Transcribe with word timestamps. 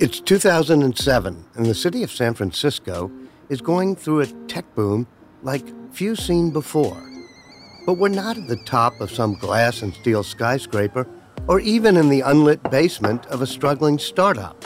It's 0.00 0.18
2007, 0.18 1.44
and 1.56 1.66
the 1.66 1.74
city 1.74 2.02
of 2.02 2.10
San 2.10 2.32
Francisco 2.32 3.12
is 3.50 3.60
going 3.60 3.94
through 3.94 4.20
a 4.20 4.26
tech 4.48 4.64
boom 4.74 5.06
like 5.42 5.74
few 5.92 6.16
seen 6.16 6.50
before. 6.52 6.96
But 7.84 7.98
we're 7.98 8.08
not 8.08 8.38
at 8.38 8.48
the 8.48 8.64
top 8.64 8.98
of 9.02 9.10
some 9.10 9.34
glass 9.34 9.82
and 9.82 9.92
steel 9.92 10.22
skyscraper 10.22 11.06
or 11.48 11.60
even 11.60 11.98
in 11.98 12.08
the 12.08 12.22
unlit 12.22 12.62
basement 12.70 13.26
of 13.26 13.42
a 13.42 13.46
struggling 13.46 13.98
startup. 13.98 14.64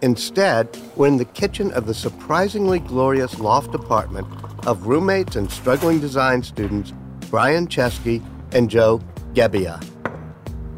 Instead, 0.00 0.76
we're 0.96 1.06
in 1.06 1.16
the 1.16 1.26
kitchen 1.26 1.70
of 1.74 1.86
the 1.86 1.94
surprisingly 1.94 2.80
glorious 2.80 3.38
loft 3.38 3.76
apartment 3.76 4.26
of 4.66 4.88
roommates 4.88 5.36
and 5.36 5.48
struggling 5.48 6.00
design 6.00 6.42
students 6.42 6.92
Brian 7.30 7.68
Chesky 7.68 8.20
and 8.50 8.68
Joe 8.68 9.00
Gebbia. 9.32 9.80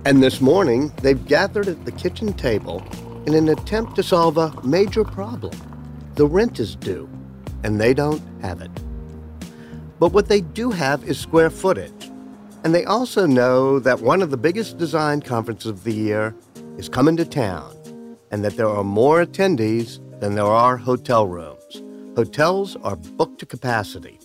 And 0.05 0.23
this 0.23 0.43
morning, 0.43 0.93
they've 1.00 1.27
gathered 1.27 1.68
at 1.68 1.86
the 1.86 1.93
kitchen 1.93 2.35
table 2.35 2.85
in 3.27 3.35
an 3.35 3.49
attempt 3.49 3.96
to 3.96 4.03
solve 4.03 4.37
a 4.37 4.53
major 4.63 5.05
problem. 5.05 5.55
The 6.14 6.27
rent 6.27 6.61
is 6.61 6.77
due, 6.77 7.09
and 7.63 7.81
they 7.81 7.95
don't 7.95 8.23
have 8.43 8.61
it. 8.61 8.71
But 9.99 10.13
what 10.13 10.29
they 10.29 10.43
do 10.43 10.71
have 10.71 11.05
is 11.05 11.19
square 11.19 11.50
footage. 11.50 12.11
And 12.64 12.75
they 12.75 12.85
also 12.85 13.27
know 13.27 13.79
that 13.79 14.00
one 14.00 14.23
of 14.23 14.31
the 14.31 14.37
biggest 14.37 14.79
design 14.79 15.21
conferences 15.21 15.71
of 15.71 15.85
the 15.85 15.93
year 15.93 16.35
is 16.79 16.89
coming 16.89 17.17
to 17.17 17.25
town, 17.25 17.75
and 18.31 18.45
that 18.45 18.57
there 18.57 18.69
are 18.69 18.85
more 18.85 19.25
attendees 19.25 20.00
than 20.21 20.35
there 20.35 20.45
are 20.45 20.77
hotel 20.77 21.27
rooms. 21.27 21.83
Hotels 22.17 22.77
are 22.83 22.97
booked 22.97 23.41
to 23.41 23.47
capacity. 23.47 24.19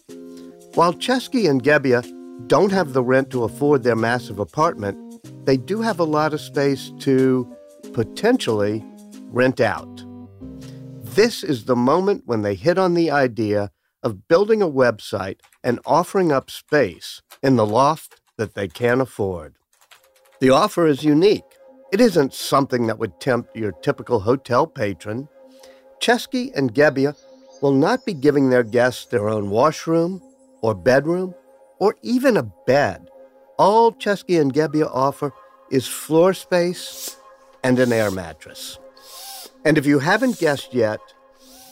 While 0.75 0.93
Chesky 0.93 1.49
and 1.49 1.63
Gebbia 1.63 2.03
don't 2.47 2.71
have 2.71 2.93
the 2.93 3.03
rent 3.03 3.29
to 3.31 3.43
afford 3.43 3.83
their 3.83 3.95
massive 3.95 4.39
apartment, 4.39 4.97
they 5.45 5.57
do 5.57 5.81
have 5.81 5.99
a 5.99 6.03
lot 6.05 6.33
of 6.33 6.39
space 6.39 6.91
to 6.99 7.51
potentially 7.93 8.85
rent 9.29 9.61
out. 9.61 10.03
This 11.01 11.43
is 11.43 11.65
the 11.65 11.75
moment 11.75 12.23
when 12.25 12.41
they 12.41 12.55
hit 12.55 12.77
on 12.77 12.93
the 12.93 13.11
idea 13.11 13.71
of 14.03 14.27
building 14.27 14.61
a 14.61 14.67
website 14.67 15.39
and 15.63 15.79
offering 15.85 16.31
up 16.31 16.49
space 16.49 17.21
in 17.43 17.55
the 17.55 17.65
loft 17.65 18.21
that 18.37 18.55
they 18.55 18.67
can't 18.67 19.01
afford. 19.01 19.55
The 20.39 20.49
offer 20.49 20.87
is 20.87 21.03
unique. 21.03 21.43
It 21.91 21.99
isn't 21.99 22.33
something 22.33 22.87
that 22.87 22.99
would 22.99 23.19
tempt 23.19 23.55
your 23.55 23.71
typical 23.71 24.21
hotel 24.21 24.65
patron. 24.67 25.27
Chesky 25.99 26.51
and 26.55 26.73
Gebbia 26.73 27.15
will 27.61 27.73
not 27.73 28.05
be 28.05 28.13
giving 28.13 28.49
their 28.49 28.63
guests 28.63 29.05
their 29.05 29.27
own 29.27 29.49
washroom 29.49 30.21
or 30.61 30.73
bedroom 30.73 31.35
or 31.79 31.95
even 32.01 32.37
a 32.37 32.43
bed. 32.65 33.09
All 33.57 33.91
Chesky 33.91 34.39
and 34.39 34.53
Gebbia 34.53 34.89
offer 34.93 35.33
is 35.69 35.87
floor 35.87 36.33
space 36.33 37.17
and 37.63 37.77
an 37.79 37.91
air 37.91 38.11
mattress. 38.11 38.79
And 39.65 39.77
if 39.77 39.85
you 39.85 39.99
haven't 39.99 40.39
guessed 40.39 40.73
yet, 40.73 40.99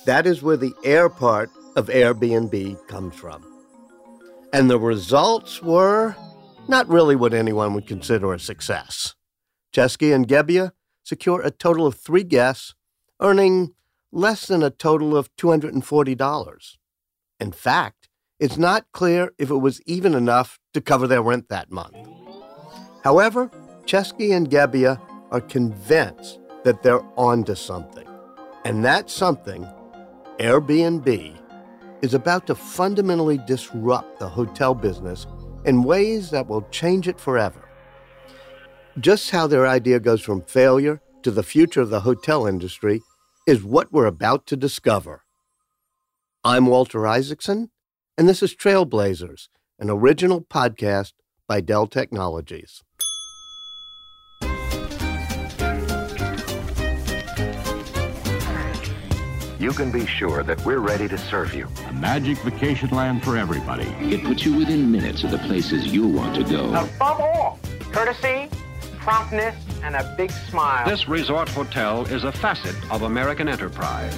that 0.06 0.26
is 0.26 0.44
where 0.44 0.58
the 0.58 0.74
air 0.84 1.10
part 1.10 1.50
of 1.76 1.88
Airbnb 1.88 2.88
comes 2.88 3.16
from. 3.16 3.46
And 4.54 4.70
the 4.70 4.80
results 4.80 5.62
were 5.62 6.16
not 6.68 6.88
really 6.90 7.16
what 7.16 7.34
anyone 7.34 7.74
would 7.74 7.88
consider 7.88 8.34
a 8.34 8.40
success. 8.40 9.16
Chesky 9.74 10.14
and 10.14 10.28
Gebbia 10.28 10.72
secure 11.04 11.42
a 11.42 11.52
total 11.52 11.88
of 11.88 11.96
three 11.96 12.24
guests, 12.24 12.76
earning 13.22 13.74
less 14.12 14.48
than 14.48 14.64
a 14.64 14.70
total 14.70 15.16
of 15.16 15.34
$240. 15.38 16.78
In 17.40 17.52
fact, 17.52 18.10
it's 18.40 18.58
not 18.58 18.86
clear 18.92 19.32
if 19.38 19.50
it 19.50 19.58
was 19.58 19.82
even 19.84 20.14
enough 20.14 20.60
to 20.74 20.82
cover 20.82 21.08
their 21.08 21.22
rent 21.22 21.50
that 21.50 21.72
month. 21.72 21.96
However, 23.04 23.50
Chesky 23.86 24.36
and 24.36 24.50
Gebbia 24.50 25.00
are 25.32 25.42
convinced 25.42 26.40
that 26.64 26.84
they're 26.84 27.04
onto 27.16 27.56
something. 27.56 28.08
And 28.66 28.84
that 28.84 29.10
something, 29.10 29.68
Airbnb, 30.40 31.38
is 32.02 32.14
about 32.14 32.48
to 32.48 32.56
fundamentally 32.56 33.38
disrupt 33.38 34.20
the 34.20 34.30
hotel 34.30 34.74
business 34.74 35.26
in 35.66 35.84
ways 35.84 36.30
that 36.32 36.48
will 36.48 36.62
change 36.70 37.08
it 37.08 37.20
forever. 37.20 37.68
Just 39.00 39.32
how 39.32 39.48
their 39.48 39.68
idea 39.68 40.00
goes 40.00 40.22
from 40.22 40.42
failure 40.42 41.02
to 41.24 41.32
the 41.32 41.44
future 41.44 41.82
of 41.82 41.90
the 41.90 42.02
hotel 42.02 42.46
industry 42.46 43.02
is 43.46 43.64
what 43.64 43.92
we're 43.92 44.06
about 44.06 44.46
to 44.48 44.58
discover. 44.58 45.24
I'm 46.44 46.66
Walter 46.68 47.06
Isaacson, 47.08 47.72
and 48.18 48.28
this 48.28 48.42
is 48.42 48.56
Trailblazers, 48.56 49.50
an 49.80 49.90
original 49.90 50.42
podcast 50.42 51.14
by 51.48 51.62
Dell 51.62 51.88
Technologies. 51.88 52.84
You 59.60 59.72
can 59.72 59.92
be 59.92 60.06
sure 60.06 60.44
that 60.44 60.64
we're 60.66 60.80
ready 60.80 61.08
to 61.08 61.18
serve 61.18 61.54
you. 61.54 61.68
A 61.88 61.94
magic 61.94 62.38
vacation 62.40 62.90
land 62.90 63.24
for 63.24 63.38
everybody. 63.38 63.88
It 64.14 64.24
puts 64.24 64.46
you 64.46 64.56
within 64.56 64.92
minutes 64.92 65.24
of 65.24 65.32
the 65.32 65.40
places 65.40 65.88
you 65.88 66.08
want 66.08 66.36
to 66.36 66.44
go. 66.44 66.70
Above 66.76 67.20
all, 67.20 67.60
courtesy, 67.92 68.50
promptness, 69.00 69.56
and 69.84 69.96
a 69.96 70.14
big 70.16 70.32
smile. 70.32 70.88
This 70.88 71.08
resort 71.08 71.50
hotel 71.50 72.06
is 72.06 72.24
a 72.24 72.32
facet 72.32 72.76
of 72.92 73.02
American 73.02 73.48
enterprise. 73.48 74.14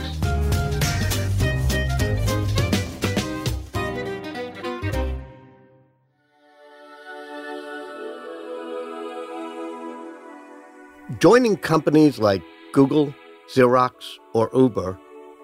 Joining 11.20 11.58
companies 11.58 12.20
like 12.20 12.42
Google, 12.72 13.14
Xerox, 13.54 13.92
or 14.34 14.50
Uber 14.54 14.98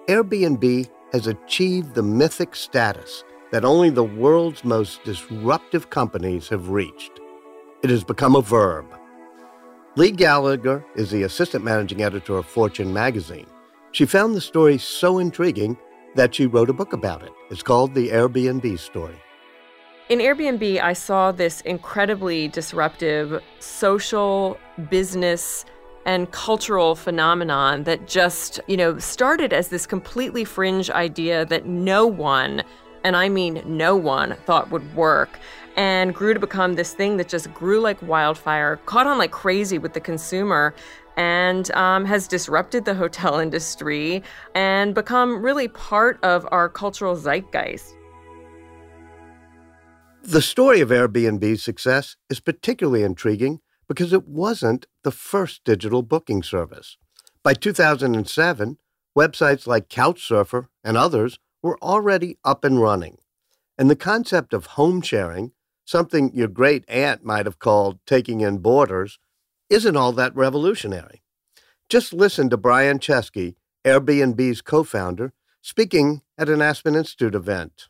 Airbnb 0.08 0.88
has 1.12 1.26
achieved 1.26 1.94
the 1.94 2.02
mythic 2.02 2.54
status 2.54 3.24
that 3.50 3.64
only 3.64 3.90
the 3.90 4.04
world's 4.04 4.62
most 4.62 5.02
disruptive 5.02 5.90
companies 5.90 6.48
have 6.48 6.68
reached. 6.68 7.18
It 7.82 7.90
has 7.90 8.04
become 8.04 8.36
a 8.36 8.40
verb. 8.40 8.86
Leigh 9.96 10.12
Gallagher 10.12 10.84
is 10.94 11.10
the 11.10 11.24
assistant 11.24 11.64
managing 11.64 12.02
editor 12.02 12.36
of 12.36 12.46
Fortune 12.46 12.92
magazine. 12.92 13.46
She 13.90 14.06
found 14.06 14.36
the 14.36 14.40
story 14.40 14.78
so 14.78 15.18
intriguing 15.18 15.76
that 16.14 16.36
she 16.36 16.46
wrote 16.46 16.70
a 16.70 16.74
book 16.74 16.92
about 16.92 17.24
it. 17.24 17.32
It's 17.50 17.64
called 17.64 17.92
The 17.92 18.10
Airbnb 18.10 18.78
Story. 18.78 19.16
In 20.08 20.20
Airbnb, 20.20 20.80
I 20.80 20.92
saw 20.92 21.32
this 21.32 21.62
incredibly 21.62 22.46
disruptive 22.46 23.42
social 23.58 24.56
business 24.88 25.64
and 26.06 26.30
cultural 26.30 26.94
phenomenon 26.94 27.82
that 27.82 28.06
just, 28.06 28.60
you 28.68 28.76
know, 28.76 28.96
started 28.98 29.52
as 29.52 29.68
this 29.68 29.86
completely 29.86 30.44
fringe 30.44 30.88
idea 30.88 31.44
that 31.46 31.66
no 31.66 32.06
one, 32.06 32.62
and 33.02 33.16
I 33.16 33.28
mean 33.28 33.60
no 33.66 33.96
one, 33.96 34.36
thought 34.46 34.70
would 34.70 34.94
work 34.94 35.38
and 35.76 36.14
grew 36.14 36.32
to 36.32 36.40
become 36.40 36.74
this 36.74 36.94
thing 36.94 37.18
that 37.18 37.28
just 37.28 37.52
grew 37.52 37.80
like 37.80 38.00
wildfire, 38.00 38.76
caught 38.86 39.06
on 39.06 39.18
like 39.18 39.32
crazy 39.32 39.78
with 39.78 39.92
the 39.92 40.00
consumer, 40.00 40.74
and 41.16 41.70
um, 41.72 42.04
has 42.04 42.28
disrupted 42.28 42.84
the 42.84 42.94
hotel 42.94 43.38
industry 43.40 44.22
and 44.54 44.94
become 44.94 45.42
really 45.42 45.66
part 45.68 46.22
of 46.22 46.46
our 46.52 46.68
cultural 46.68 47.16
zeitgeist. 47.16 47.94
The 50.22 50.42
story 50.42 50.80
of 50.80 50.90
Airbnb's 50.90 51.62
success 51.62 52.16
is 52.30 52.40
particularly 52.40 53.02
intriguing 53.02 53.60
because 53.88 54.12
it 54.12 54.26
wasn't 54.26 54.86
the 55.04 55.10
first 55.10 55.64
digital 55.64 56.02
booking 56.02 56.42
service. 56.42 56.96
By 57.42 57.54
2007, 57.54 58.78
websites 59.16 59.66
like 59.66 59.88
Couchsurfer 59.88 60.68
and 60.82 60.96
others 60.96 61.38
were 61.62 61.78
already 61.80 62.38
up 62.44 62.64
and 62.64 62.80
running. 62.80 63.18
And 63.78 63.90
the 63.90 63.96
concept 63.96 64.52
of 64.52 64.66
home 64.66 65.00
sharing, 65.00 65.52
something 65.84 66.32
your 66.34 66.48
great 66.48 66.84
aunt 66.88 67.24
might 67.24 67.46
have 67.46 67.58
called 67.58 67.98
taking 68.06 68.40
in 68.40 68.58
boarders, 68.58 69.18
isn't 69.70 69.96
all 69.96 70.12
that 70.12 70.34
revolutionary. 70.34 71.22
Just 71.88 72.12
listen 72.12 72.50
to 72.50 72.56
Brian 72.56 72.98
Chesky, 72.98 73.54
Airbnb's 73.84 74.60
co 74.60 74.82
founder, 74.82 75.32
speaking 75.60 76.22
at 76.38 76.48
an 76.48 76.62
Aspen 76.62 76.94
Institute 76.94 77.34
event. 77.34 77.88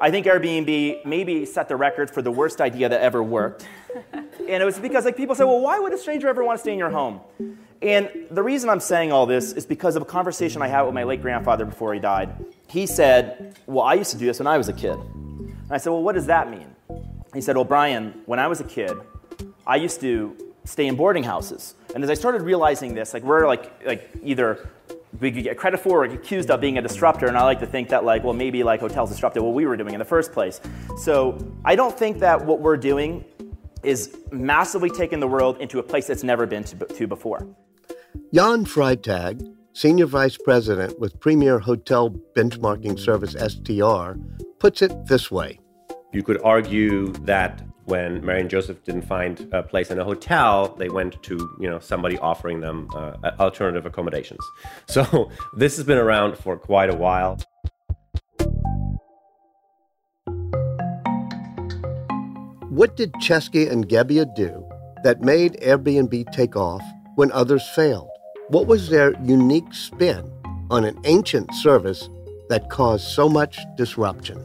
I 0.00 0.10
think 0.10 0.26
Airbnb 0.26 1.04
maybe 1.04 1.44
set 1.44 1.68
the 1.68 1.76
record 1.76 2.10
for 2.10 2.22
the 2.22 2.30
worst 2.30 2.60
idea 2.60 2.88
that 2.88 3.00
ever 3.00 3.22
worked. 3.22 3.66
and 4.12 4.62
it 4.62 4.64
was 4.64 4.78
because 4.78 5.04
like 5.04 5.16
people 5.16 5.34
say, 5.34 5.44
well, 5.44 5.60
why 5.60 5.78
would 5.78 5.92
a 5.92 5.98
stranger 5.98 6.28
ever 6.28 6.44
want 6.44 6.58
to 6.58 6.60
stay 6.60 6.72
in 6.72 6.78
your 6.78 6.90
home? 6.90 7.20
And 7.82 8.10
the 8.30 8.42
reason 8.42 8.70
I'm 8.70 8.80
saying 8.80 9.12
all 9.12 9.26
this 9.26 9.52
is 9.52 9.66
because 9.66 9.96
of 9.96 10.02
a 10.02 10.04
conversation 10.04 10.62
I 10.62 10.68
had 10.68 10.82
with 10.82 10.94
my 10.94 11.04
late 11.04 11.22
grandfather 11.22 11.64
before 11.64 11.94
he 11.94 12.00
died. 12.00 12.32
He 12.68 12.86
said, 12.86 13.58
well, 13.66 13.84
I 13.84 13.94
used 13.94 14.10
to 14.12 14.18
do 14.18 14.26
this 14.26 14.38
when 14.38 14.46
I 14.46 14.58
was 14.58 14.68
a 14.68 14.72
kid. 14.72 14.96
And 14.96 15.70
I 15.70 15.78
said, 15.78 15.90
well, 15.90 16.02
what 16.02 16.14
does 16.14 16.26
that 16.26 16.50
mean? 16.50 16.74
He 17.34 17.40
said, 17.40 17.56
well, 17.56 17.64
Brian, 17.64 18.22
when 18.26 18.38
I 18.38 18.46
was 18.46 18.60
a 18.60 18.64
kid, 18.64 18.96
I 19.66 19.76
used 19.76 20.00
to 20.00 20.36
stay 20.64 20.86
in 20.86 20.96
boarding 20.96 21.22
houses. 21.22 21.74
And 21.94 22.02
as 22.04 22.10
I 22.10 22.14
started 22.14 22.42
realizing 22.42 22.94
this, 22.94 23.14
like 23.14 23.22
we're 23.22 23.46
like, 23.46 23.84
like 23.86 24.10
either 24.22 24.68
we 25.20 25.32
could 25.32 25.42
get 25.42 25.56
credit 25.56 25.80
for 25.80 26.02
or 26.02 26.04
accused 26.04 26.50
of 26.50 26.60
being 26.60 26.78
a 26.78 26.82
disruptor. 26.82 27.26
And 27.26 27.36
I 27.36 27.44
like 27.44 27.60
to 27.60 27.66
think 27.66 27.88
that 27.88 28.04
like, 28.04 28.24
well, 28.24 28.34
maybe 28.34 28.62
like 28.62 28.80
hotels 28.80 29.10
disrupted 29.10 29.42
what 29.42 29.54
we 29.54 29.66
were 29.66 29.76
doing 29.76 29.94
in 29.94 29.98
the 29.98 30.04
first 30.04 30.32
place. 30.32 30.60
So 30.98 31.38
I 31.64 31.76
don't 31.76 31.96
think 31.96 32.18
that 32.18 32.44
what 32.44 32.60
we're 32.60 32.76
doing 32.76 33.24
is 33.82 34.16
massively 34.30 34.90
taking 34.90 35.20
the 35.20 35.28
world 35.28 35.58
into 35.60 35.78
a 35.78 35.82
place 35.82 36.06
that's 36.06 36.24
never 36.24 36.46
been 36.46 36.64
to, 36.64 36.76
to 36.76 37.06
before. 37.06 37.46
Jan 38.32 38.64
Freitag, 38.64 39.54
senior 39.72 40.06
vice 40.06 40.36
president 40.36 40.98
with 40.98 41.18
Premier 41.20 41.58
Hotel 41.58 42.10
Benchmarking 42.36 42.98
Service 42.98 43.32
STR, 43.32 44.18
puts 44.58 44.82
it 44.82 45.06
this 45.06 45.30
way. 45.30 45.58
You 46.12 46.22
could 46.22 46.40
argue 46.42 47.12
that 47.24 47.62
when 47.88 48.24
Mary 48.24 48.42
and 48.42 48.50
Joseph 48.50 48.84
didn't 48.84 49.06
find 49.06 49.48
a 49.50 49.62
place 49.62 49.90
in 49.90 49.98
a 49.98 50.04
hotel, 50.04 50.74
they 50.78 50.90
went 50.90 51.22
to 51.22 51.36
you 51.58 51.68
know 51.68 51.78
somebody 51.78 52.18
offering 52.18 52.60
them 52.60 52.88
uh, 52.94 53.14
alternative 53.40 53.86
accommodations. 53.86 54.40
So 54.88 55.30
this 55.56 55.76
has 55.76 55.84
been 55.84 55.98
around 55.98 56.36
for 56.38 56.56
quite 56.56 56.90
a 56.90 56.96
while. 56.96 57.38
What 62.68 62.96
did 62.96 63.12
Chesky 63.14 63.70
and 63.70 63.88
Gebbia 63.88 64.26
do 64.34 64.64
that 65.04 65.22
made 65.22 65.54
Airbnb 65.60 66.32
take 66.32 66.56
off 66.56 66.82
when 67.16 67.32
others 67.32 67.66
failed? 67.74 68.10
What 68.48 68.66
was 68.66 68.88
their 68.88 69.14
unique 69.22 69.72
spin 69.72 70.30
on 70.70 70.84
an 70.84 70.98
ancient 71.04 71.54
service 71.54 72.08
that 72.48 72.70
caused 72.70 73.08
so 73.08 73.28
much 73.28 73.58
disruption? 73.76 74.44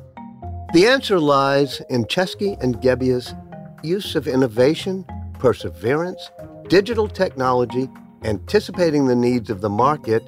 The 0.73 0.87
answer 0.87 1.19
lies 1.19 1.83
in 1.91 2.05
Chesky 2.05 2.59
and 2.59 2.81
Gebbia's 2.81 3.35
use 3.83 4.15
of 4.15 4.27
innovation, 4.27 5.05
perseverance, 5.37 6.31
digital 6.67 7.07
technology, 7.07 7.87
anticipating 8.23 9.05
the 9.05 9.15
needs 9.15 9.51
of 9.51 9.61
the 9.61 9.69
market, 9.69 10.23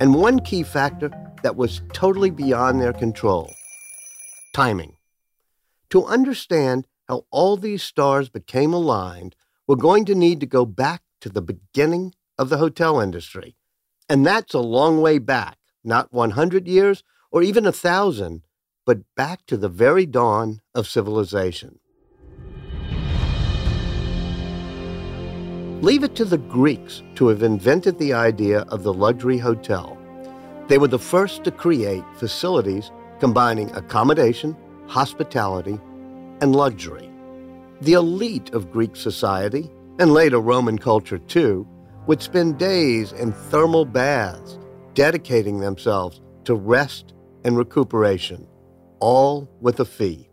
and 0.00 0.14
one 0.14 0.38
key 0.38 0.62
factor 0.62 1.10
that 1.42 1.56
was 1.56 1.82
totally 1.92 2.30
beyond 2.30 2.80
their 2.80 2.92
control 2.92 3.52
timing. 4.54 4.96
To 5.90 6.04
understand 6.04 6.86
how 7.08 7.24
all 7.32 7.56
these 7.56 7.82
stars 7.82 8.28
became 8.28 8.72
aligned, 8.72 9.34
we're 9.66 9.74
going 9.74 10.04
to 10.04 10.14
need 10.14 10.38
to 10.38 10.46
go 10.46 10.64
back 10.64 11.02
to 11.22 11.28
the 11.28 11.42
beginning 11.42 12.14
of 12.38 12.50
the 12.50 12.58
hotel 12.58 13.00
industry. 13.00 13.56
And 14.08 14.24
that's 14.24 14.54
a 14.54 14.60
long 14.60 15.00
way 15.00 15.18
back, 15.18 15.58
not 15.82 16.12
100 16.12 16.68
years 16.68 17.02
or 17.32 17.42
even 17.42 17.66
a 17.66 17.72
thousand, 17.72 18.42
but 18.88 19.00
back 19.16 19.44
to 19.44 19.58
the 19.58 19.68
very 19.68 20.06
dawn 20.06 20.62
of 20.74 20.88
civilization. 20.88 21.78
Leave 25.82 26.02
it 26.02 26.14
to 26.14 26.24
the 26.24 26.38
Greeks 26.38 27.02
to 27.14 27.28
have 27.28 27.42
invented 27.42 27.98
the 27.98 28.14
idea 28.14 28.60
of 28.70 28.84
the 28.84 28.94
luxury 28.94 29.36
hotel. 29.36 29.98
They 30.68 30.78
were 30.78 30.88
the 30.88 30.98
first 30.98 31.44
to 31.44 31.50
create 31.50 32.02
facilities 32.16 32.90
combining 33.20 33.70
accommodation, 33.72 34.56
hospitality, 34.86 35.78
and 36.40 36.56
luxury. 36.56 37.10
The 37.82 37.92
elite 37.92 38.54
of 38.54 38.72
Greek 38.72 38.96
society, 38.96 39.70
and 39.98 40.14
later 40.14 40.40
Roman 40.40 40.78
culture 40.78 41.18
too, 41.18 41.68
would 42.06 42.22
spend 42.22 42.58
days 42.58 43.12
in 43.12 43.32
thermal 43.32 43.84
baths, 43.84 44.58
dedicating 44.94 45.60
themselves 45.60 46.22
to 46.44 46.54
rest 46.54 47.12
and 47.44 47.58
recuperation 47.58 48.48
all 49.00 49.48
with 49.60 49.80
a 49.80 49.84
fee. 49.84 50.28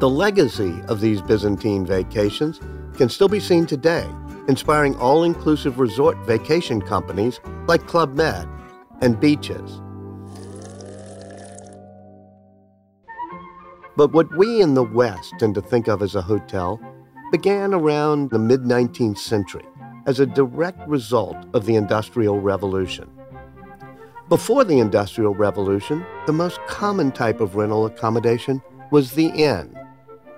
The 0.00 0.08
legacy 0.08 0.80
of 0.88 1.00
these 1.00 1.20
Byzantine 1.20 1.84
vacations 1.84 2.58
can 2.96 3.08
still 3.08 3.28
be 3.28 3.40
seen 3.40 3.66
today, 3.66 4.08
inspiring 4.48 4.96
all 4.96 5.24
inclusive 5.24 5.78
resort 5.78 6.16
vacation 6.26 6.80
companies 6.80 7.38
like 7.66 7.86
Club 7.86 8.14
Med 8.14 8.48
and 9.02 9.20
beaches. 9.20 9.80
But 13.96 14.12
what 14.12 14.34
we 14.34 14.62
in 14.62 14.72
the 14.72 14.84
West 14.84 15.34
tend 15.38 15.54
to 15.56 15.60
think 15.60 15.86
of 15.86 16.00
as 16.00 16.14
a 16.14 16.22
hotel 16.22 16.80
began 17.30 17.74
around 17.74 18.30
the 18.30 18.38
mid 18.38 18.62
19th 18.62 19.18
century 19.18 19.66
as 20.06 20.18
a 20.18 20.26
direct 20.26 20.88
result 20.88 21.36
of 21.52 21.66
the 21.66 21.74
Industrial 21.74 22.40
Revolution. 22.40 23.10
Before 24.30 24.62
the 24.62 24.78
Industrial 24.78 25.34
Revolution, 25.34 26.06
the 26.24 26.32
most 26.32 26.60
common 26.68 27.10
type 27.10 27.40
of 27.40 27.56
rental 27.56 27.84
accommodation 27.84 28.62
was 28.92 29.10
the 29.10 29.26
inn. 29.26 29.76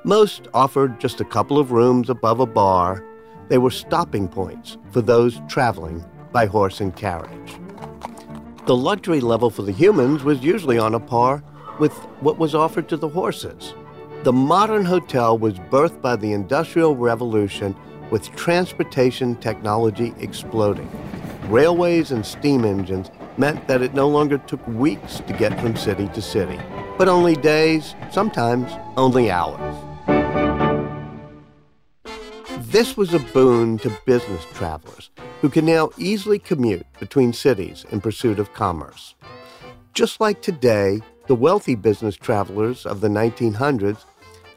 Most 0.03 0.49
offered 0.55 0.99
just 0.99 1.21
a 1.21 1.27
couple 1.27 1.59
of 1.59 1.73
rooms 1.73 2.09
above 2.09 2.41
a 2.41 2.47
bar. 2.47 3.05
They 3.51 3.59
were 3.59 3.71
stopping 3.71 4.29
points 4.29 4.79
for 4.93 5.03
those 5.03 5.43
traveling 5.47 6.03
by 6.33 6.47
horse 6.47 6.81
and 6.81 6.97
carriage. 6.97 7.61
The 8.65 8.75
luxury 8.75 9.21
level 9.21 9.51
for 9.51 9.61
the 9.61 9.73
humans 9.73 10.25
was 10.25 10.43
usually 10.43 10.79
on 10.79 10.95
a 10.95 11.01
par 11.01 11.45
with 11.79 11.93
what 12.21 12.39
was 12.39 12.55
offered 12.55 12.89
to 12.89 12.97
the 12.97 13.11
horses. 13.11 13.75
The 14.23 14.33
modern 14.33 14.87
hotel 14.87 15.37
was 15.37 15.59
birthed 15.59 16.01
by 16.01 16.17
the 16.17 16.33
Industrial 16.33 16.97
Revolution 16.97 17.77
with 18.11 18.35
transportation 18.37 19.37
technology 19.37 20.15
exploding. 20.19 20.91
Railways 21.49 22.11
and 22.11 22.25
steam 22.25 22.65
engines 22.65 23.11
meant 23.39 23.67
that 23.69 23.83
it 23.83 23.95
no 23.95 24.09
longer 24.09 24.39
took 24.39 24.67
weeks 24.67 25.21
to 25.21 25.33
get 25.33 25.59
from 25.61 25.77
city 25.77 26.09
to 26.09 26.23
city, 26.23 26.61
but 26.99 27.09
only 27.09 27.35
days, 27.35 27.95
sometimes 28.11 28.71
only 28.97 29.31
hours. 29.31 29.75
This 32.73 32.97
was 32.97 33.13
a 33.13 33.19
boon 33.19 33.79
to 33.79 33.97
business 34.07 34.47
travelers 34.55 35.11
who 35.43 35.51
can 35.51 35.67
now 35.67 35.91
easily 35.99 36.39
commute 36.39 36.87
between 37.01 37.33
cities 37.33 37.85
in 37.91 38.01
pursuit 38.01 38.39
of 38.39 38.55
commerce. 38.55 39.15
Just 39.93 40.21
like 40.21 40.41
today, 40.41 41.01
the 41.27 41.35
wealthy 41.35 41.75
business 41.75 42.17
travelers 42.17 42.87
of 42.87 43.01
the 43.01 43.09
1900s 43.09 44.05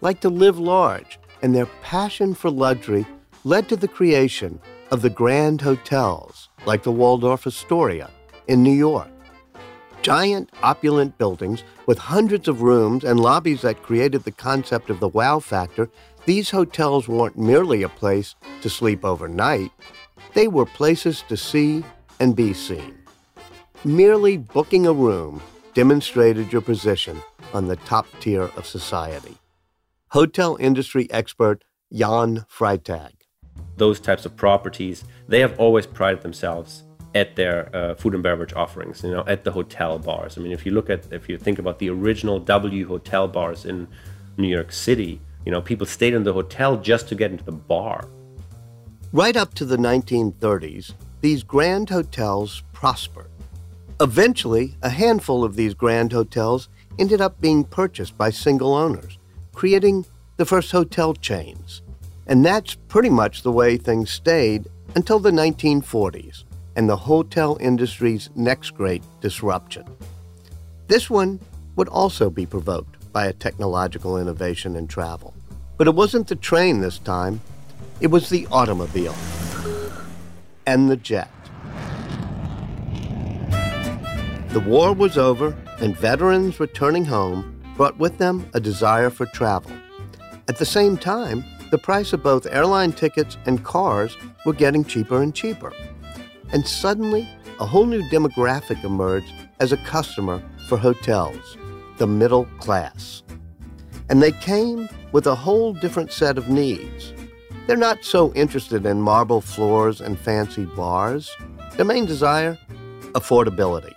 liked 0.02 0.22
to 0.22 0.30
live 0.30 0.58
large, 0.58 1.20
and 1.42 1.54
their 1.54 1.66
passion 1.82 2.34
for 2.34 2.50
luxury 2.50 3.06
led 3.44 3.68
to 3.70 3.76
the 3.76 3.88
creation 3.88 4.60
of 4.92 5.02
the 5.02 5.10
grand 5.10 5.62
hotels 5.62 6.50
like 6.66 6.84
the 6.84 6.92
Waldorf 6.92 7.46
Astoria 7.46 8.10
in 8.48 8.64
New 8.64 8.72
York. 8.72 9.10
Giant, 10.02 10.52
opulent 10.62 11.18
buildings 11.18 11.64
with 11.88 11.98
hundreds 11.98 12.48
of 12.48 12.62
rooms 12.62 13.04
and 13.04 13.20
lobbies 13.20 13.62
that 13.62 13.82
created 13.82 14.24
the 14.24 14.32
concept 14.32 14.90
of 14.90 15.00
the 15.00 15.08
wow 15.08 15.40
factor, 15.40 15.90
these 16.26 16.52
hotels 16.52 17.08
weren't 17.08 17.38
merely 17.38 17.82
a 17.82 17.90
place 17.90 18.36
to 18.62 18.70
sleep 18.70 19.04
overnight, 19.04 19.72
they 20.34 20.48
were 20.48 20.66
places 20.66 21.24
to 21.28 21.36
see 21.36 21.84
and 22.20 22.36
be 22.36 22.54
seen. 22.54 22.96
Merely 23.84 24.38
booking 24.38 24.88
a 24.88 24.94
room 24.94 25.42
demonstrated 25.74 26.52
your 26.54 26.62
position 26.62 27.22
on 27.54 27.68
the 27.68 27.76
top 27.76 28.08
tier 28.20 28.44
of 28.56 28.66
society. 28.66 29.38
Hotel 30.10 30.56
industry 30.60 31.08
expert 31.12 31.64
Jan 31.92 32.46
Freitag. 32.50 33.12
Those 33.78 34.00
types 34.00 34.26
of 34.26 34.36
properties, 34.36 35.04
they 35.28 35.40
have 35.42 35.60
always 35.60 35.86
prided 35.86 36.22
themselves 36.22 36.85
at 37.16 37.38
their 37.38 37.74
uh, 37.74 37.96
food 37.96 38.14
and 38.14 38.22
beverage 38.22 38.54
offerings, 38.54 39.02
you 39.02 39.10
know, 39.10 39.24
at 39.26 39.46
the 39.46 39.52
hotel 39.52 39.98
bars. 39.98 40.38
I 40.38 40.42
mean, 40.42 40.52
if 40.52 40.66
you 40.66 40.74
look 40.74 40.90
at, 40.90 41.12
if 41.12 41.30
you 41.30 41.38
think 41.38 41.58
about 41.58 41.80
the 41.80 41.90
original 41.90 42.40
W 42.40 42.88
hotel 42.88 43.28
bars 43.28 43.66
in 43.66 43.88
New 44.38 44.50
York 44.50 44.74
City, 44.74 45.22
you 45.46 45.52
know, 45.52 45.62
people 45.62 45.88
stayed 45.88 46.14
in 46.14 46.24
the 46.24 46.34
hotel 46.34 46.76
just 46.76 47.08
to 47.10 47.16
get 47.16 47.32
into 47.32 47.46
the 47.46 47.54
bar. 47.54 48.06
Right 49.14 49.38
up 49.38 49.54
to 49.54 49.66
the 49.66 49.78
1930s, 49.78 50.94
these 51.22 51.42
grand 51.42 51.90
hotels 51.90 52.64
prospered. 52.74 53.30
Eventually, 54.02 54.76
a 54.82 54.90
handful 54.90 55.46
of 55.46 55.56
these 55.56 55.74
grand 55.74 56.12
hotels 56.12 56.68
ended 57.00 57.22
up 57.22 57.40
being 57.40 57.64
purchased 57.64 58.18
by 58.18 58.30
single 58.30 58.74
owners, 58.74 59.18
creating 59.54 60.06
the 60.36 60.46
first 60.46 60.72
hotel 60.72 61.14
chains. 61.14 61.82
And 62.28 62.44
that's 62.44 62.76
pretty 62.90 63.10
much 63.10 63.44
the 63.44 63.54
way 63.54 63.78
things 63.78 64.12
stayed 64.12 64.68
until 64.96 65.20
the 65.20 65.32
1940s 65.32 66.45
and 66.76 66.90
the 66.90 66.96
hotel 66.96 67.58
industry's 67.60 68.30
next 68.36 68.72
great 68.72 69.04
disruption. 69.22 69.86
This 70.88 71.10
one 71.10 71.40
would 71.76 71.88
also 71.90 72.30
be 72.30 72.46
provoked 72.46 73.12
by 73.12 73.26
a 73.28 73.34
technological 73.34 74.18
innovation 74.18 74.76
in 74.76 74.88
travel. 74.88 75.34
But 75.78 75.88
it 75.88 75.96
wasn't 75.96 76.28
the 76.28 76.36
train 76.36 76.82
this 76.82 77.00
time, 77.00 77.42
it 78.02 78.08
was 78.08 78.30
the 78.30 78.48
automobile 78.52 79.16
and 80.68 80.90
the 80.90 80.98
jet. 80.98 81.30
The 84.50 84.60
war 84.62 84.94
was 84.94 85.18
over, 85.18 85.56
and 85.80 85.98
veterans 85.98 86.60
returning 86.60 87.04
home 87.06 87.62
brought 87.76 87.98
with 87.98 88.18
them 88.18 88.50
a 88.54 88.60
desire 88.60 89.10
for 89.10 89.26
travel. 89.26 89.72
At 90.48 90.58
the 90.58 90.66
same 90.66 90.98
time, 90.98 91.44
the 91.72 91.78
price 91.78 92.14
of 92.14 92.24
both 92.24 92.48
airline 92.48 92.94
tickets 92.94 93.38
and 93.46 93.64
cars 93.64 94.16
were 94.46 94.54
getting 94.54 94.86
cheaper 94.86 95.22
and 95.22 95.36
cheaper. 95.36 95.74
And 96.56 96.66
suddenly, 96.66 97.28
a 97.60 97.66
whole 97.66 97.86
new 97.86 98.02
demographic 98.04 98.82
emerged 98.86 99.34
as 99.60 99.74
a 99.74 99.78
customer 99.78 100.42
for 100.70 100.78
hotels 100.78 101.58
the 101.98 102.08
middle 102.08 102.46
class. 102.60 103.24
And 104.08 104.24
they 104.24 104.32
came 104.32 104.88
with 105.12 105.28
a 105.28 105.36
whole 105.36 105.74
different 105.74 106.14
set 106.14 106.38
of 106.38 106.48
needs. 106.48 107.14
They're 107.68 107.76
not 107.76 108.06
so 108.06 108.34
interested 108.36 108.86
in 108.86 109.02
marble 109.02 109.42
floors 109.42 110.00
and 110.00 110.18
fancy 110.18 110.64
bars. 110.64 111.30
Their 111.74 111.84
main 111.84 112.06
desire? 112.06 112.58
Affordability. 113.16 113.94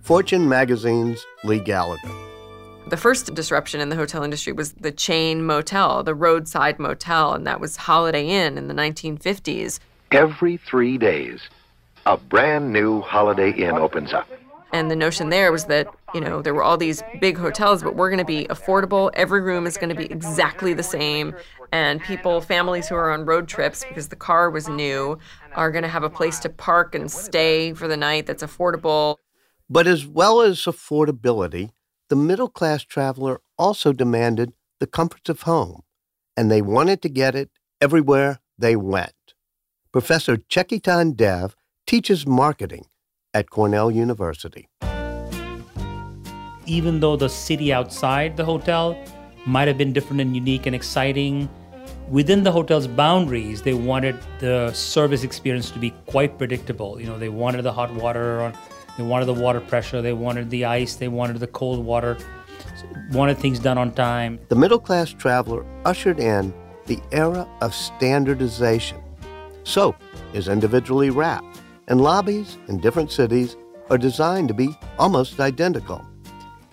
Fortune 0.00 0.48
magazine's 0.48 1.24
Leigh 1.44 1.60
Gallagher. 1.60 2.10
The 2.88 2.96
first 2.96 3.32
disruption 3.34 3.80
in 3.80 3.88
the 3.88 3.94
hotel 3.94 4.24
industry 4.24 4.52
was 4.52 4.72
the 4.72 4.90
chain 4.90 5.44
motel, 5.44 6.02
the 6.02 6.16
roadside 6.16 6.80
motel, 6.80 7.34
and 7.34 7.46
that 7.46 7.60
was 7.60 7.76
Holiday 7.76 8.26
Inn 8.26 8.58
in 8.58 8.66
the 8.66 8.74
1950s. 8.74 9.78
Every 10.10 10.56
three 10.56 10.98
days, 10.98 11.40
a 12.06 12.16
brand 12.16 12.72
new 12.72 13.00
Holiday 13.00 13.50
Inn 13.50 13.76
opens 13.76 14.12
up. 14.12 14.28
And 14.72 14.90
the 14.90 14.96
notion 14.96 15.30
there 15.30 15.50
was 15.50 15.64
that, 15.64 15.88
you 16.14 16.20
know, 16.20 16.42
there 16.42 16.54
were 16.54 16.62
all 16.62 16.76
these 16.76 17.02
big 17.20 17.36
hotels, 17.36 17.82
but 17.82 17.96
we're 17.96 18.08
going 18.08 18.18
to 18.18 18.24
be 18.24 18.46
affordable. 18.46 19.10
Every 19.14 19.40
room 19.40 19.66
is 19.66 19.76
going 19.76 19.88
to 19.88 19.96
be 19.96 20.04
exactly 20.04 20.74
the 20.74 20.82
same. 20.82 21.34
And 21.72 22.00
people, 22.00 22.40
families 22.40 22.88
who 22.88 22.94
are 22.94 23.10
on 23.10 23.24
road 23.24 23.48
trips 23.48 23.84
because 23.84 24.08
the 24.08 24.16
car 24.16 24.48
was 24.48 24.68
new, 24.68 25.18
are 25.54 25.72
going 25.72 25.82
to 25.82 25.88
have 25.88 26.04
a 26.04 26.10
place 26.10 26.38
to 26.40 26.48
park 26.48 26.94
and 26.94 27.10
stay 27.10 27.72
for 27.72 27.88
the 27.88 27.96
night 27.96 28.26
that's 28.26 28.44
affordable. 28.44 29.16
But 29.68 29.86
as 29.86 30.06
well 30.06 30.40
as 30.40 30.58
affordability, 30.60 31.70
the 32.08 32.16
middle 32.16 32.48
class 32.48 32.84
traveler 32.84 33.40
also 33.58 33.92
demanded 33.92 34.52
the 34.78 34.86
comforts 34.86 35.28
of 35.28 35.42
home, 35.42 35.82
and 36.36 36.50
they 36.50 36.62
wanted 36.62 37.02
to 37.02 37.08
get 37.08 37.34
it 37.34 37.50
everywhere 37.80 38.40
they 38.58 38.74
went. 38.74 39.12
Professor 39.92 40.36
Chekitan 40.36 41.16
Dev 41.16 41.56
teaches 41.90 42.24
marketing 42.24 42.86
at 43.34 43.50
Cornell 43.50 43.90
University. 43.90 44.68
Even 46.64 47.00
though 47.00 47.16
the 47.16 47.28
city 47.28 47.72
outside 47.72 48.36
the 48.36 48.44
hotel 48.44 48.96
might 49.44 49.66
have 49.66 49.76
been 49.76 49.92
different 49.92 50.20
and 50.20 50.36
unique 50.36 50.66
and 50.66 50.76
exciting, 50.76 51.48
within 52.08 52.44
the 52.44 52.52
hotel's 52.52 52.86
boundaries, 52.86 53.62
they 53.62 53.74
wanted 53.74 54.16
the 54.38 54.72
service 54.72 55.24
experience 55.24 55.72
to 55.72 55.80
be 55.80 55.90
quite 56.06 56.38
predictable. 56.38 57.00
You 57.00 57.08
know, 57.08 57.18
they 57.18 57.28
wanted 57.28 57.62
the 57.62 57.72
hot 57.72 57.92
water, 57.92 58.52
they 58.96 59.02
wanted 59.02 59.24
the 59.24 59.34
water 59.34 59.58
pressure, 59.58 60.00
they 60.00 60.12
wanted 60.12 60.48
the 60.50 60.66
ice, 60.66 60.94
they 60.94 61.08
wanted 61.08 61.40
the 61.40 61.48
cold 61.48 61.84
water, 61.84 62.16
wanted 63.10 63.38
things 63.38 63.58
done 63.58 63.78
on 63.78 63.90
time. 63.90 64.38
The 64.48 64.54
middle 64.54 64.78
class 64.78 65.10
traveler 65.10 65.66
ushered 65.84 66.20
in 66.20 66.54
the 66.86 67.00
era 67.10 67.48
of 67.60 67.74
standardization. 67.74 68.98
Soap 69.64 69.96
is 70.34 70.46
individually 70.46 71.10
wrapped, 71.10 71.49
and 71.90 72.00
lobbies 72.00 72.56
in 72.68 72.78
different 72.78 73.10
cities 73.10 73.56
are 73.90 73.98
designed 73.98 74.46
to 74.48 74.54
be 74.54 74.74
almost 74.98 75.40
identical. 75.40 76.00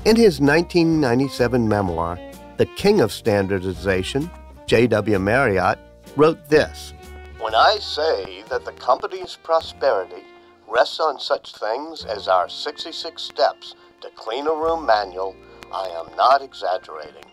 In 0.05 0.15
his 0.15 0.39
1997 0.39 1.67
memoir, 1.67 2.19
The 2.57 2.67
King 2.67 3.01
of 3.01 3.11
Standardization, 3.11 4.29
J.W. 4.67 5.19
Marriott 5.19 5.79
wrote 6.15 6.47
this 6.47 6.93
When 7.39 7.55
I 7.55 7.77
say 7.79 8.43
that 8.49 8.63
the 8.63 8.73
company's 8.73 9.37
prosperity 9.43 10.23
rests 10.67 10.99
on 10.99 11.19
such 11.19 11.55
things 11.55 12.05
as 12.05 12.27
our 12.27 12.47
66 12.47 13.19
steps 13.19 13.75
to 14.01 14.09
clean 14.15 14.45
a 14.45 14.53
room 14.53 14.85
manual, 14.85 15.35
I 15.73 15.87
am 15.87 16.15
not 16.15 16.43
exaggerating. 16.43 17.23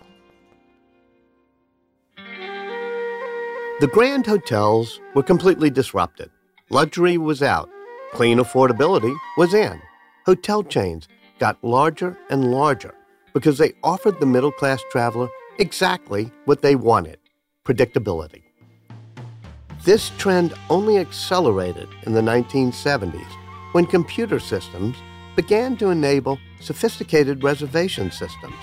The 3.80 3.90
grand 3.92 4.26
hotels 4.26 5.00
were 5.14 5.22
completely 5.22 5.68
disrupted. 5.68 6.30
Luxury 6.70 7.18
was 7.18 7.42
out. 7.42 7.68
Clean 8.14 8.38
affordability 8.38 9.12
was 9.36 9.54
in. 9.54 9.82
Hotel 10.24 10.62
chains 10.62 11.08
got 11.40 11.62
larger 11.64 12.16
and 12.30 12.52
larger 12.52 12.94
because 13.32 13.58
they 13.58 13.72
offered 13.82 14.20
the 14.20 14.26
middle 14.26 14.52
class 14.52 14.80
traveler 14.92 15.28
exactly 15.58 16.30
what 16.44 16.62
they 16.62 16.76
wanted 16.76 17.18
predictability. 17.66 18.44
This 19.84 20.10
trend 20.16 20.54
only 20.70 20.98
accelerated 20.98 21.88
in 22.04 22.12
the 22.12 22.20
1970s 22.20 23.26
when 23.72 23.84
computer 23.84 24.38
systems 24.38 24.96
began 25.34 25.76
to 25.78 25.90
enable 25.90 26.38
sophisticated 26.60 27.42
reservation 27.42 28.12
systems. 28.12 28.54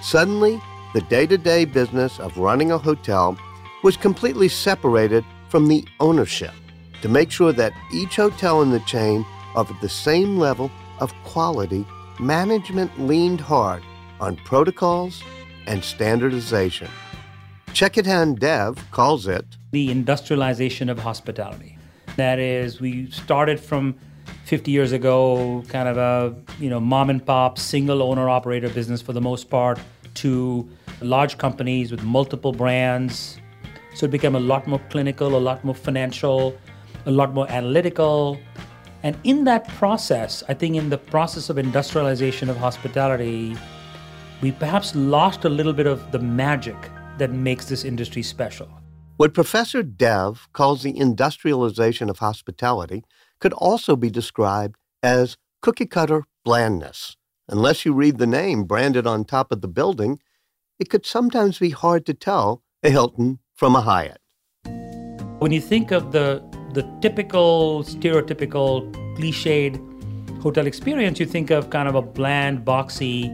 Suddenly, 0.00 0.62
the 0.94 1.02
day 1.02 1.26
to 1.26 1.36
day 1.36 1.66
business 1.66 2.18
of 2.18 2.38
running 2.38 2.72
a 2.72 2.78
hotel 2.78 3.36
was 3.84 3.98
completely 3.98 4.48
separated 4.48 5.26
from 5.50 5.68
the 5.68 5.86
ownership 6.00 6.54
to 7.02 7.08
make 7.08 7.30
sure 7.30 7.52
that 7.52 7.72
each 7.92 8.16
hotel 8.16 8.62
in 8.62 8.70
the 8.70 8.80
chain 8.80 9.24
offered 9.54 9.80
the 9.80 9.88
same 9.88 10.38
level 10.38 10.70
of 11.00 11.12
quality. 11.24 11.86
Management 12.18 12.98
leaned 13.00 13.40
hard 13.40 13.82
on 14.20 14.36
protocols 14.36 15.22
and 15.66 15.84
standardization. 15.84 16.88
Chekitan 17.68 18.38
Dev 18.38 18.84
calls 18.90 19.26
it 19.26 19.44
the 19.70 19.90
industrialization 19.90 20.88
of 20.88 20.98
hospitality. 20.98 21.78
That 22.16 22.38
is, 22.38 22.80
we 22.80 23.10
started 23.10 23.60
from 23.60 23.94
50 24.44 24.70
years 24.70 24.92
ago, 24.92 25.62
kind 25.68 25.88
of 25.88 25.96
a 25.98 26.34
you 26.58 26.70
know 26.70 26.80
mom 26.80 27.10
and 27.10 27.24
pop 27.24 27.58
single 27.58 28.02
owner 28.02 28.28
operator 28.28 28.68
business 28.68 29.02
for 29.02 29.12
the 29.12 29.20
most 29.20 29.50
part, 29.50 29.78
to 30.14 30.68
large 31.00 31.38
companies 31.38 31.90
with 31.90 32.02
multiple 32.02 32.52
brands. 32.52 33.38
So 33.94 34.06
it 34.06 34.10
became 34.10 34.34
a 34.34 34.40
lot 34.40 34.66
more 34.66 34.80
clinical, 34.90 35.36
a 35.36 35.38
lot 35.38 35.64
more 35.64 35.74
financial, 35.74 36.56
a 37.08 37.10
lot 37.10 37.32
more 37.32 37.50
analytical. 37.50 38.38
And 39.02 39.16
in 39.24 39.44
that 39.44 39.66
process, 39.66 40.44
I 40.48 40.54
think 40.54 40.76
in 40.76 40.90
the 40.90 40.98
process 40.98 41.48
of 41.48 41.56
industrialization 41.56 42.50
of 42.50 42.56
hospitality, 42.58 43.56
we 44.42 44.52
perhaps 44.52 44.94
lost 44.94 45.44
a 45.44 45.48
little 45.48 45.72
bit 45.72 45.86
of 45.86 46.12
the 46.12 46.18
magic 46.18 46.76
that 47.16 47.32
makes 47.32 47.64
this 47.64 47.84
industry 47.84 48.22
special. 48.22 48.68
What 49.16 49.34
Professor 49.34 49.82
Dev 49.82 50.48
calls 50.52 50.82
the 50.82 50.96
industrialization 50.96 52.10
of 52.10 52.18
hospitality 52.18 53.04
could 53.40 53.54
also 53.54 53.96
be 53.96 54.10
described 54.10 54.76
as 55.02 55.36
cookie 55.62 55.86
cutter 55.86 56.24
blandness. 56.44 57.16
Unless 57.48 57.86
you 57.86 57.94
read 57.94 58.18
the 58.18 58.26
name 58.26 58.64
branded 58.64 59.06
on 59.06 59.24
top 59.24 59.50
of 59.50 59.62
the 59.62 59.68
building, 59.68 60.20
it 60.78 60.90
could 60.90 61.06
sometimes 61.06 61.58
be 61.58 61.70
hard 61.70 62.04
to 62.06 62.14
tell 62.14 62.62
a 62.82 62.90
Hilton 62.90 63.38
from 63.54 63.74
a 63.74 63.80
Hyatt. 63.80 64.20
When 65.38 65.52
you 65.52 65.60
think 65.60 65.90
of 65.90 66.12
the 66.12 66.47
the 66.78 66.98
typical 67.00 67.82
stereotypical 67.82 68.88
cliched 69.16 69.74
hotel 70.40 70.64
experience, 70.64 71.18
you 71.18 71.26
think 71.26 71.50
of 71.50 71.70
kind 71.70 71.88
of 71.88 71.96
a 71.96 72.02
bland, 72.02 72.64
boxy, 72.64 73.26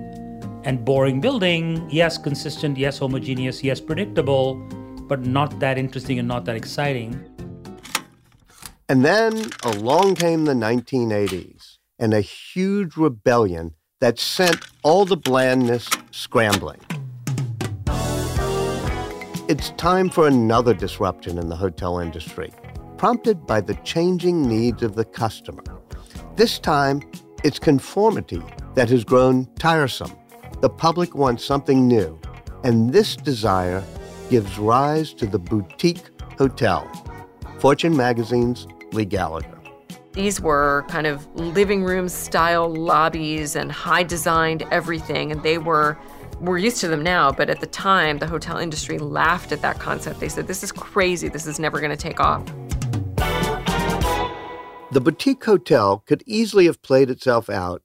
and 0.64 0.82
boring 0.82 1.20
building. 1.20 1.86
Yes, 1.90 2.16
consistent, 2.16 2.78
yes, 2.78 2.98
homogeneous, 2.98 3.62
yes, 3.62 3.80
predictable, 3.80 4.54
but 5.10 5.26
not 5.26 5.60
that 5.60 5.76
interesting 5.76 6.18
and 6.18 6.26
not 6.26 6.46
that 6.46 6.56
exciting. 6.56 7.22
And 8.88 9.04
then 9.04 9.50
along 9.62 10.14
came 10.14 10.46
the 10.46 10.54
1980s 10.54 11.76
and 11.98 12.14
a 12.14 12.22
huge 12.22 12.96
rebellion 12.96 13.74
that 14.00 14.18
sent 14.18 14.64
all 14.82 15.04
the 15.04 15.18
blandness 15.18 15.90
scrambling. 16.12 16.80
It's 19.46 19.68
time 19.72 20.08
for 20.08 20.26
another 20.26 20.72
disruption 20.72 21.36
in 21.36 21.50
the 21.50 21.56
hotel 21.56 21.98
industry, 21.98 22.50
prompted 23.04 23.46
by 23.46 23.60
the 23.60 23.74
changing 23.84 24.48
needs 24.48 24.82
of 24.82 24.94
the 24.94 25.04
customer. 25.04 25.62
This 26.36 26.58
time, 26.58 27.02
it's 27.44 27.58
conformity 27.58 28.42
that 28.76 28.88
has 28.88 29.04
grown 29.04 29.44
tiresome. 29.58 30.16
The 30.62 30.70
public 30.70 31.14
wants 31.14 31.44
something 31.44 31.86
new, 31.86 32.18
and 32.62 32.94
this 32.94 33.14
desire 33.14 33.84
gives 34.30 34.58
rise 34.58 35.12
to 35.20 35.26
the 35.26 35.38
boutique 35.38 36.08
hotel. 36.38 36.90
Fortune 37.58 37.94
magazine's 37.94 38.66
Leigh 38.92 39.04
Gallagher. 39.04 39.60
These 40.14 40.40
were 40.40 40.86
kind 40.88 41.06
of 41.06 41.28
living 41.34 41.84
room 41.84 42.08
style 42.08 42.74
lobbies 42.74 43.54
and 43.54 43.70
high 43.70 44.04
designed 44.04 44.62
everything, 44.70 45.30
and 45.30 45.42
they 45.42 45.58
were 45.58 45.98
we're 46.40 46.58
used 46.58 46.78
to 46.80 46.88
them 46.88 47.02
now, 47.02 47.32
but 47.32 47.48
at 47.48 47.60
the 47.60 47.66
time, 47.66 48.18
the 48.18 48.26
hotel 48.26 48.58
industry 48.58 48.98
laughed 48.98 49.52
at 49.52 49.62
that 49.62 49.78
concept. 49.78 50.20
They 50.20 50.28
said, 50.28 50.46
This 50.46 50.62
is 50.62 50.72
crazy. 50.72 51.28
This 51.28 51.46
is 51.46 51.58
never 51.58 51.80
going 51.80 51.90
to 51.90 51.96
take 51.96 52.20
off. 52.20 52.44
The 54.92 55.00
boutique 55.00 55.44
hotel 55.44 56.04
could 56.06 56.22
easily 56.26 56.66
have 56.66 56.82
played 56.82 57.10
itself 57.10 57.50
out 57.50 57.82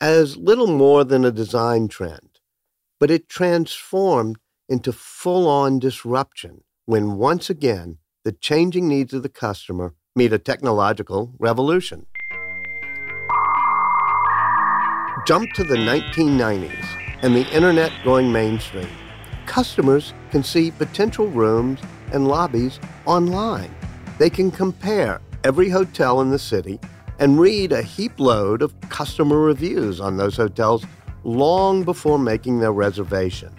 as 0.00 0.36
little 0.36 0.66
more 0.66 1.04
than 1.04 1.24
a 1.24 1.30
design 1.30 1.88
trend, 1.88 2.40
but 2.98 3.10
it 3.10 3.28
transformed 3.28 4.38
into 4.68 4.92
full 4.92 5.48
on 5.48 5.78
disruption 5.78 6.62
when 6.86 7.16
once 7.16 7.50
again 7.50 7.98
the 8.24 8.32
changing 8.32 8.88
needs 8.88 9.14
of 9.14 9.22
the 9.22 9.28
customer 9.28 9.94
meet 10.14 10.32
a 10.32 10.38
technological 10.38 11.32
revolution. 11.38 12.06
Jump 15.26 15.52
to 15.52 15.64
the 15.64 15.76
1990s 15.76 17.09
and 17.22 17.34
the 17.34 17.48
internet 17.54 17.92
going 18.04 18.32
mainstream. 18.32 18.88
Customers 19.46 20.14
can 20.30 20.42
see 20.42 20.70
potential 20.70 21.26
rooms 21.28 21.80
and 22.12 22.28
lobbies 22.28 22.78
online. 23.06 23.74
They 24.18 24.30
can 24.30 24.50
compare 24.50 25.20
every 25.44 25.68
hotel 25.68 26.20
in 26.20 26.30
the 26.30 26.38
city 26.38 26.78
and 27.18 27.38
read 27.38 27.72
a 27.72 27.82
heap 27.82 28.18
load 28.18 28.62
of 28.62 28.78
customer 28.88 29.38
reviews 29.38 30.00
on 30.00 30.16
those 30.16 30.36
hotels 30.36 30.84
long 31.24 31.84
before 31.84 32.18
making 32.18 32.60
their 32.60 32.72
reservation. 32.72 33.54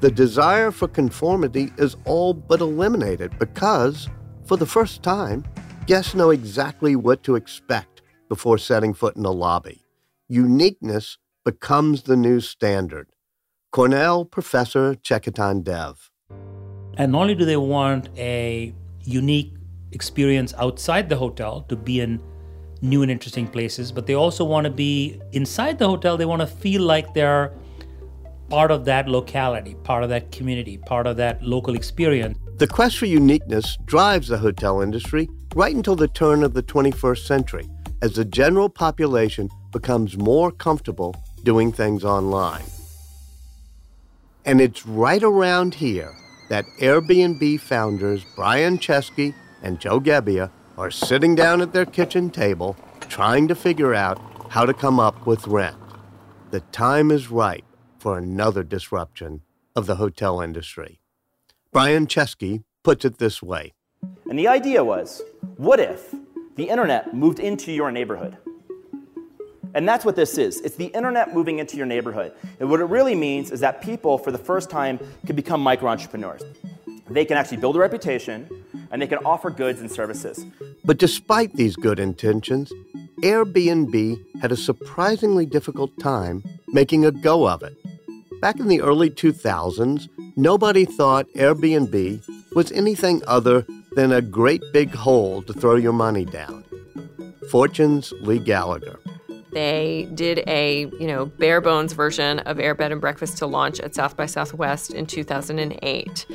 The 0.00 0.10
desire 0.10 0.70
for 0.70 0.86
conformity 0.86 1.72
is 1.78 1.96
all 2.04 2.34
but 2.34 2.60
eliminated 2.60 3.38
because, 3.38 4.08
for 4.44 4.56
the 4.56 4.66
first 4.66 5.02
time, 5.02 5.44
guests 5.86 6.14
know 6.14 6.30
exactly 6.30 6.94
what 6.94 7.22
to 7.24 7.34
expect 7.34 8.02
before 8.28 8.58
setting 8.58 8.94
foot 8.94 9.16
in 9.16 9.24
a 9.24 9.30
lobby. 9.30 9.84
Uniqueness 10.28 11.18
becomes 11.44 12.02
the 12.04 12.16
new 12.16 12.40
standard. 12.40 13.08
Cornell 13.70 14.24
professor 14.24 14.94
Chekitan 14.94 15.62
Dev. 15.62 16.10
And 16.96 17.12
not 17.12 17.22
only 17.22 17.34
do 17.34 17.44
they 17.44 17.56
want 17.56 18.08
a 18.16 18.72
unique 19.02 19.52
experience 19.92 20.54
outside 20.58 21.08
the 21.08 21.16
hotel 21.16 21.62
to 21.68 21.76
be 21.76 22.00
in 22.00 22.20
new 22.80 23.02
and 23.02 23.10
interesting 23.10 23.46
places, 23.46 23.90
but 23.92 24.06
they 24.06 24.14
also 24.14 24.44
want 24.44 24.64
to 24.64 24.70
be 24.70 25.20
inside 25.32 25.78
the 25.78 25.88
hotel. 25.88 26.16
They 26.16 26.24
want 26.24 26.40
to 26.40 26.46
feel 26.46 26.82
like 26.82 27.14
they're 27.14 27.52
part 28.48 28.70
of 28.70 28.84
that 28.84 29.08
locality, 29.08 29.74
part 29.82 30.02
of 30.02 30.08
that 30.10 30.30
community, 30.30 30.78
part 30.78 31.06
of 31.06 31.16
that 31.16 31.42
local 31.42 31.74
experience. 31.74 32.38
The 32.56 32.66
quest 32.66 32.98
for 32.98 33.06
uniqueness 33.06 33.76
drives 33.84 34.28
the 34.28 34.38
hotel 34.38 34.80
industry 34.80 35.28
right 35.56 35.74
until 35.74 35.96
the 35.96 36.08
turn 36.08 36.42
of 36.42 36.54
the 36.54 36.62
21st 36.62 37.26
century 37.26 37.68
as 38.02 38.14
the 38.14 38.24
general 38.24 38.68
population 38.68 39.48
becomes 39.72 40.16
more 40.16 40.52
comfortable 40.52 41.16
doing 41.44 41.72
things 41.72 42.04
online. 42.04 42.64
And 44.44 44.60
it's 44.60 44.86
right 44.86 45.22
around 45.22 45.74
here 45.74 46.12
that 46.48 46.64
Airbnb 46.80 47.60
founders 47.60 48.24
Brian 48.36 48.78
Chesky 48.78 49.34
and 49.62 49.80
Joe 49.80 50.00
Gebbia 50.00 50.50
are 50.76 50.90
sitting 50.90 51.34
down 51.34 51.60
at 51.60 51.72
their 51.72 51.86
kitchen 51.86 52.30
table 52.30 52.76
trying 53.08 53.48
to 53.48 53.54
figure 53.54 53.94
out 53.94 54.20
how 54.50 54.66
to 54.66 54.74
come 54.74 55.00
up 55.00 55.26
with 55.26 55.46
rent. 55.46 55.76
The 56.50 56.60
time 56.60 57.10
is 57.10 57.30
ripe 57.30 57.64
for 57.98 58.18
another 58.18 58.62
disruption 58.62 59.42
of 59.74 59.86
the 59.86 59.96
hotel 59.96 60.40
industry. 60.40 61.00
Brian 61.72 62.06
Chesky 62.06 62.64
puts 62.82 63.04
it 63.04 63.18
this 63.18 63.42
way. 63.42 63.72
And 64.28 64.38
the 64.38 64.48
idea 64.48 64.84
was 64.84 65.22
what 65.56 65.80
if 65.80 66.14
the 66.56 66.68
internet 66.68 67.14
moved 67.14 67.40
into 67.40 67.72
your 67.72 67.90
neighborhood? 67.90 68.36
And 69.74 69.88
that's 69.88 70.04
what 70.04 70.14
this 70.16 70.38
is. 70.38 70.60
It's 70.60 70.76
the 70.76 70.86
internet 70.86 71.34
moving 71.34 71.58
into 71.58 71.76
your 71.76 71.86
neighborhood. 71.86 72.32
And 72.60 72.70
what 72.70 72.80
it 72.80 72.84
really 72.84 73.14
means 73.14 73.50
is 73.50 73.60
that 73.60 73.82
people, 73.82 74.18
for 74.18 74.30
the 74.30 74.38
first 74.38 74.70
time, 74.70 75.00
can 75.26 75.34
become 75.34 75.60
micro 75.60 75.90
entrepreneurs. 75.90 76.42
They 77.10 77.24
can 77.24 77.36
actually 77.36 77.58
build 77.58 77.76
a 77.76 77.80
reputation 77.80 78.48
and 78.90 79.02
they 79.02 79.06
can 79.06 79.18
offer 79.18 79.50
goods 79.50 79.80
and 79.80 79.90
services. 79.90 80.46
But 80.84 80.98
despite 80.98 81.54
these 81.54 81.76
good 81.76 81.98
intentions, 81.98 82.72
Airbnb 83.20 84.40
had 84.40 84.52
a 84.52 84.56
surprisingly 84.56 85.44
difficult 85.44 85.98
time 85.98 86.44
making 86.68 87.04
a 87.04 87.10
go 87.10 87.48
of 87.48 87.62
it. 87.62 87.76
Back 88.40 88.60
in 88.60 88.68
the 88.68 88.80
early 88.80 89.10
2000s, 89.10 90.08
nobody 90.36 90.84
thought 90.84 91.26
Airbnb 91.34 92.22
was 92.54 92.70
anything 92.72 93.22
other 93.26 93.66
than 93.92 94.12
a 94.12 94.22
great 94.22 94.62
big 94.72 94.94
hole 94.94 95.42
to 95.42 95.52
throw 95.52 95.76
your 95.76 95.92
money 95.92 96.24
down. 96.24 96.64
Fortune's 97.50 98.12
Leigh 98.20 98.38
Gallagher. 98.38 98.98
They 99.54 100.08
did 100.14 100.42
a, 100.48 100.86
you 100.98 101.06
know, 101.06 101.26
bare 101.26 101.60
bones 101.60 101.92
version 101.92 102.40
of 102.40 102.58
Air 102.58 102.74
Bed 102.74 102.90
and 102.90 103.00
Breakfast 103.00 103.38
to 103.38 103.46
launch 103.46 103.78
at 103.78 103.94
South 103.94 104.16
by 104.16 104.26
Southwest 104.26 104.92
in 104.92 105.06
2008. 105.06 106.26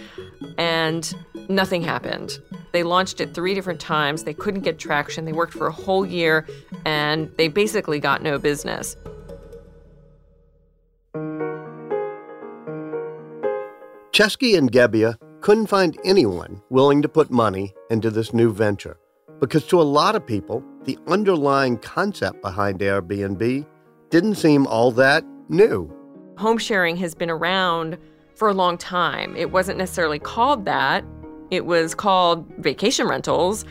And 0.58 1.14
nothing 1.50 1.82
happened. 1.82 2.40
They 2.72 2.84
launched 2.84 3.20
it 3.20 3.34
three 3.34 3.54
different 3.54 3.82
times. 3.82 4.24
They 4.24 4.34
couldn't 4.34 4.62
get 4.62 4.80
traction. 4.80 5.26
They 5.26 5.34
worked 5.34 5.54
for 5.54 5.68
a 5.68 5.72
whole 5.72 6.06
year 6.06 6.48
and 6.86 7.30
they 7.36 7.50
basically 7.50 8.00
got 8.00 8.24
no 8.24 8.40
business. 8.40 8.96
Chesky 14.14 14.58
and 14.58 14.72
Gebbia 14.72 15.18
couldn't 15.42 15.68
find 15.68 16.00
anyone 16.06 16.62
willing 16.70 17.02
to 17.02 17.10
put 17.10 17.30
money 17.30 17.74
into 17.90 18.10
this 18.10 18.34
new 18.34 18.54
venture 18.54 18.98
because 19.40 19.66
to 19.68 19.82
a 19.82 19.84
lot 19.84 20.16
of 20.16 20.26
people, 20.26 20.64
the 20.84 20.98
underlying 21.08 21.78
concept 21.78 22.42
behind 22.42 22.80
Airbnb 22.80 23.66
didn't 24.10 24.36
seem 24.36 24.66
all 24.68 24.92
that 24.92 25.24
new. 25.50 25.94
Home 26.38 26.58
sharing 26.58 26.96
has 26.98 27.14
been 27.14 27.30
around 27.30 27.98
for 28.36 28.48
a 28.48 28.54
long 28.54 28.78
time. 28.78 29.36
It 29.36 29.52
wasn't 29.52 29.78
necessarily 29.78 30.20
called 30.20 30.66
that. 30.66 31.04
It 31.52 31.66
was 31.66 31.94
called 31.96 32.46
vacation 32.58 33.08
rentals, 33.08 33.66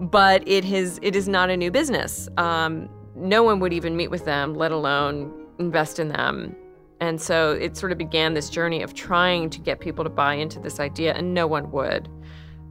but 0.00 0.46
it 0.48 0.64
has 0.64 0.98
it 1.02 1.14
is 1.14 1.28
not 1.28 1.50
a 1.50 1.56
new 1.56 1.70
business. 1.70 2.28
Um, 2.36 2.88
no 3.14 3.42
one 3.42 3.60
would 3.60 3.72
even 3.72 3.96
meet 3.96 4.10
with 4.10 4.24
them, 4.24 4.54
let 4.54 4.72
alone 4.72 5.32
invest 5.58 5.98
in 5.98 6.08
them. 6.08 6.56
And 7.00 7.20
so 7.20 7.52
it 7.52 7.76
sort 7.76 7.92
of 7.92 7.98
began 7.98 8.34
this 8.34 8.48
journey 8.48 8.82
of 8.82 8.94
trying 8.94 9.50
to 9.50 9.60
get 9.60 9.80
people 9.80 10.04
to 10.04 10.10
buy 10.10 10.34
into 10.34 10.58
this 10.58 10.80
idea, 10.80 11.12
and 11.14 11.34
no 11.34 11.46
one 11.46 11.70
would. 11.70 12.08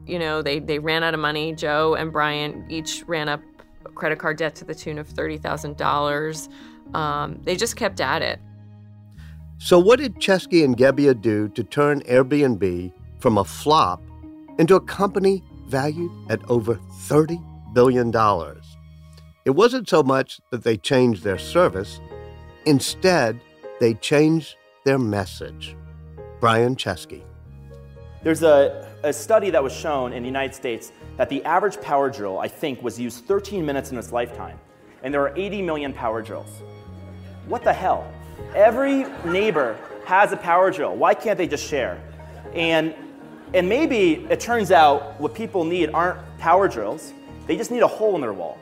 You 0.06 0.18
know, 0.18 0.42
they, 0.42 0.58
they 0.58 0.78
ran 0.78 1.02
out 1.02 1.14
of 1.14 1.20
money. 1.20 1.54
Joe 1.54 1.94
and 1.94 2.12
Brian 2.12 2.64
each 2.68 3.04
ran 3.06 3.28
up 3.28 3.40
credit 3.94 4.18
card 4.18 4.36
debt 4.38 4.54
to 4.56 4.64
the 4.64 4.74
tune 4.74 4.98
of 4.98 5.08
$30,000. 5.08 6.94
Um, 6.94 7.40
they 7.44 7.56
just 7.56 7.76
kept 7.76 8.00
at 8.00 8.22
it. 8.22 8.40
So, 9.58 9.78
what 9.78 9.98
did 9.98 10.16
Chesky 10.16 10.64
and 10.64 10.76
Gebbia 10.76 11.18
do 11.20 11.48
to 11.48 11.64
turn 11.64 12.02
Airbnb 12.02 12.92
from 13.18 13.38
a 13.38 13.44
flop 13.44 14.02
into 14.58 14.74
a 14.74 14.80
company 14.80 15.42
valued 15.68 16.10
at 16.28 16.40
over 16.50 16.74
$30 17.08 17.42
billion? 17.72 18.12
It 19.44 19.50
wasn't 19.50 19.88
so 19.88 20.02
much 20.02 20.40
that 20.50 20.64
they 20.64 20.76
changed 20.76 21.22
their 21.22 21.38
service, 21.38 22.00
instead, 22.66 23.40
they 23.80 23.94
changed 23.94 24.56
their 24.84 24.98
message. 24.98 25.76
Brian 26.40 26.76
Chesky. 26.76 27.22
There's 28.22 28.42
a, 28.42 28.93
a 29.04 29.12
study 29.12 29.50
that 29.50 29.62
was 29.62 29.72
shown 29.72 30.12
in 30.12 30.22
the 30.22 30.26
United 30.26 30.54
States 30.54 30.90
that 31.16 31.28
the 31.28 31.44
average 31.44 31.80
power 31.80 32.10
drill, 32.10 32.38
I 32.38 32.48
think, 32.48 32.82
was 32.82 32.98
used 32.98 33.26
13 33.26 33.64
minutes 33.64 33.92
in 33.92 33.98
its 33.98 34.10
lifetime. 34.12 34.58
And 35.02 35.12
there 35.12 35.20
are 35.20 35.36
80 35.36 35.60
million 35.62 35.92
power 35.92 36.22
drills. 36.22 36.62
What 37.46 37.62
the 37.62 37.72
hell? 37.72 38.10
Every 38.54 39.04
neighbor 39.24 39.76
has 40.06 40.32
a 40.32 40.36
power 40.36 40.70
drill. 40.70 40.96
Why 40.96 41.12
can't 41.12 41.36
they 41.36 41.46
just 41.46 41.68
share? 41.68 42.02
And, 42.54 42.94
and 43.52 43.68
maybe 43.68 44.26
it 44.30 44.40
turns 44.40 44.70
out 44.70 45.20
what 45.20 45.34
people 45.34 45.64
need 45.64 45.90
aren't 45.90 46.18
power 46.38 46.66
drills, 46.66 47.12
they 47.46 47.56
just 47.56 47.70
need 47.70 47.82
a 47.82 47.88
hole 47.88 48.14
in 48.14 48.22
their 48.22 48.32
wall. 48.32 48.58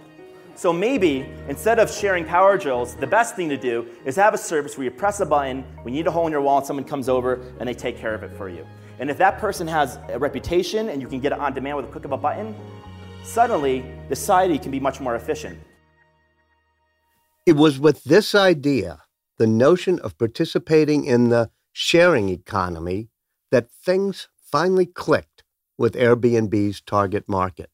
So 0.55 0.73
maybe 0.73 1.25
instead 1.49 1.79
of 1.79 1.91
sharing 1.91 2.25
power 2.25 2.59
drills, 2.59 2.97
the 2.97 3.07
best 3.07 3.37
thing 3.37 3.49
to 3.49 3.57
do 3.57 3.87
is 4.05 4.17
have 4.17 4.35
a 4.35 4.39
service 4.39 4.77
where 4.77 4.85
you 4.85 4.91
press 4.91 5.21
a 5.21 5.27
button, 5.27 5.63
when 5.83 5.95
you 5.95 6.01
need 6.01 6.07
a 6.09 6.11
hole 6.11 6.27
in 6.27 6.33
your 6.33 6.43
wall, 6.43 6.59
and 6.59 6.67
someone 6.67 6.85
comes 6.85 7.09
over 7.09 7.41
and 7.59 7.69
they 7.69 7.75
take 7.75 7.97
care 7.97 8.15
of 8.15 8.23
it 8.23 8.33
for 8.37 8.49
you. 8.49 8.67
And 8.99 9.11
if 9.11 9.19
that 9.19 9.39
person 9.39 9.67
has 9.67 9.99
a 10.09 10.19
reputation 10.19 10.89
and 10.89 11.01
you 11.01 11.09
can 11.09 11.21
get 11.21 11.33
it 11.33 11.39
on 11.39 11.55
demand 11.55 11.77
with 11.77 11.87
a 11.87 11.89
click 11.89 12.05
of 12.05 12.13
a 12.13 12.17
button, 12.17 12.55
suddenly 13.25 13.85
the 14.09 14.17
society 14.17 14.59
can 14.59 14.71
be 14.71 14.81
much 14.81 15.01
more 15.01 15.17
efficient. 15.17 15.59
It 17.47 17.57
was 17.57 17.81
with 17.81 18.05
this 18.05 18.35
idea, 18.35 19.03
the 19.39 19.47
notion 19.47 19.99
of 20.01 20.17
participating 20.19 21.05
in 21.05 21.31
the 21.31 21.51
sharing 21.73 22.29
economy, 22.29 23.09
that 23.51 23.71
things 23.71 24.29
finally 24.41 24.87
clicked 24.87 25.43
with 25.77 25.95
Airbnb's 25.95 26.81
target 26.81 27.29
market. 27.29 27.71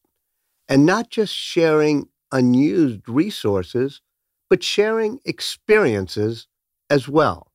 And 0.68 0.86
not 0.86 1.10
just 1.10 1.34
sharing 1.34 2.08
unused 2.32 3.08
resources, 3.08 4.00
but 4.48 4.62
sharing 4.62 5.20
experiences 5.24 6.46
as 6.88 7.08
well. 7.08 7.52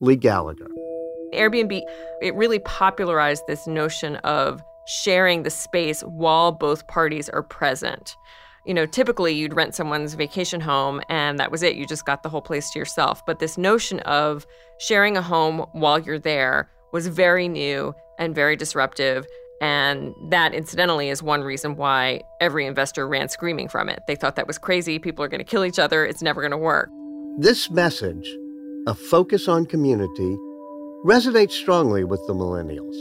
Leigh 0.00 0.16
Gallagher. 0.16 0.68
Airbnb, 1.32 1.82
it 2.22 2.34
really 2.34 2.58
popularized 2.60 3.46
this 3.46 3.66
notion 3.66 4.16
of 4.16 4.62
sharing 4.86 5.42
the 5.42 5.50
space 5.50 6.02
while 6.02 6.52
both 6.52 6.86
parties 6.86 7.28
are 7.28 7.42
present. 7.42 8.16
You 8.66 8.74
know, 8.74 8.86
typically 8.86 9.32
you'd 9.32 9.54
rent 9.54 9.74
someone's 9.74 10.14
vacation 10.14 10.60
home 10.60 11.00
and 11.08 11.38
that 11.38 11.50
was 11.50 11.62
it. 11.62 11.76
You 11.76 11.86
just 11.86 12.04
got 12.04 12.22
the 12.22 12.28
whole 12.28 12.42
place 12.42 12.70
to 12.72 12.78
yourself. 12.78 13.24
But 13.24 13.38
this 13.38 13.56
notion 13.56 14.00
of 14.00 14.46
sharing 14.78 15.16
a 15.16 15.22
home 15.22 15.60
while 15.72 15.98
you're 15.98 16.18
there 16.18 16.68
was 16.92 17.06
very 17.06 17.48
new 17.48 17.94
and 18.18 18.34
very 18.34 18.56
disruptive. 18.56 19.26
And 19.62 20.14
that, 20.30 20.54
incidentally, 20.54 21.10
is 21.10 21.22
one 21.22 21.42
reason 21.42 21.76
why 21.76 22.22
every 22.40 22.66
investor 22.66 23.06
ran 23.06 23.28
screaming 23.28 23.68
from 23.68 23.88
it. 23.88 24.02
They 24.06 24.16
thought 24.16 24.36
that 24.36 24.46
was 24.46 24.58
crazy. 24.58 24.98
People 24.98 25.24
are 25.24 25.28
going 25.28 25.38
to 25.38 25.44
kill 25.44 25.64
each 25.64 25.78
other. 25.78 26.04
It's 26.04 26.22
never 26.22 26.40
going 26.40 26.50
to 26.50 26.58
work. 26.58 26.88
This 27.38 27.70
message, 27.70 28.28
a 28.86 28.94
focus 28.94 29.48
on 29.48 29.66
community, 29.66 30.36
resonates 31.04 31.52
strongly 31.52 32.04
with 32.04 32.20
the 32.26 32.34
millennials. 32.34 32.94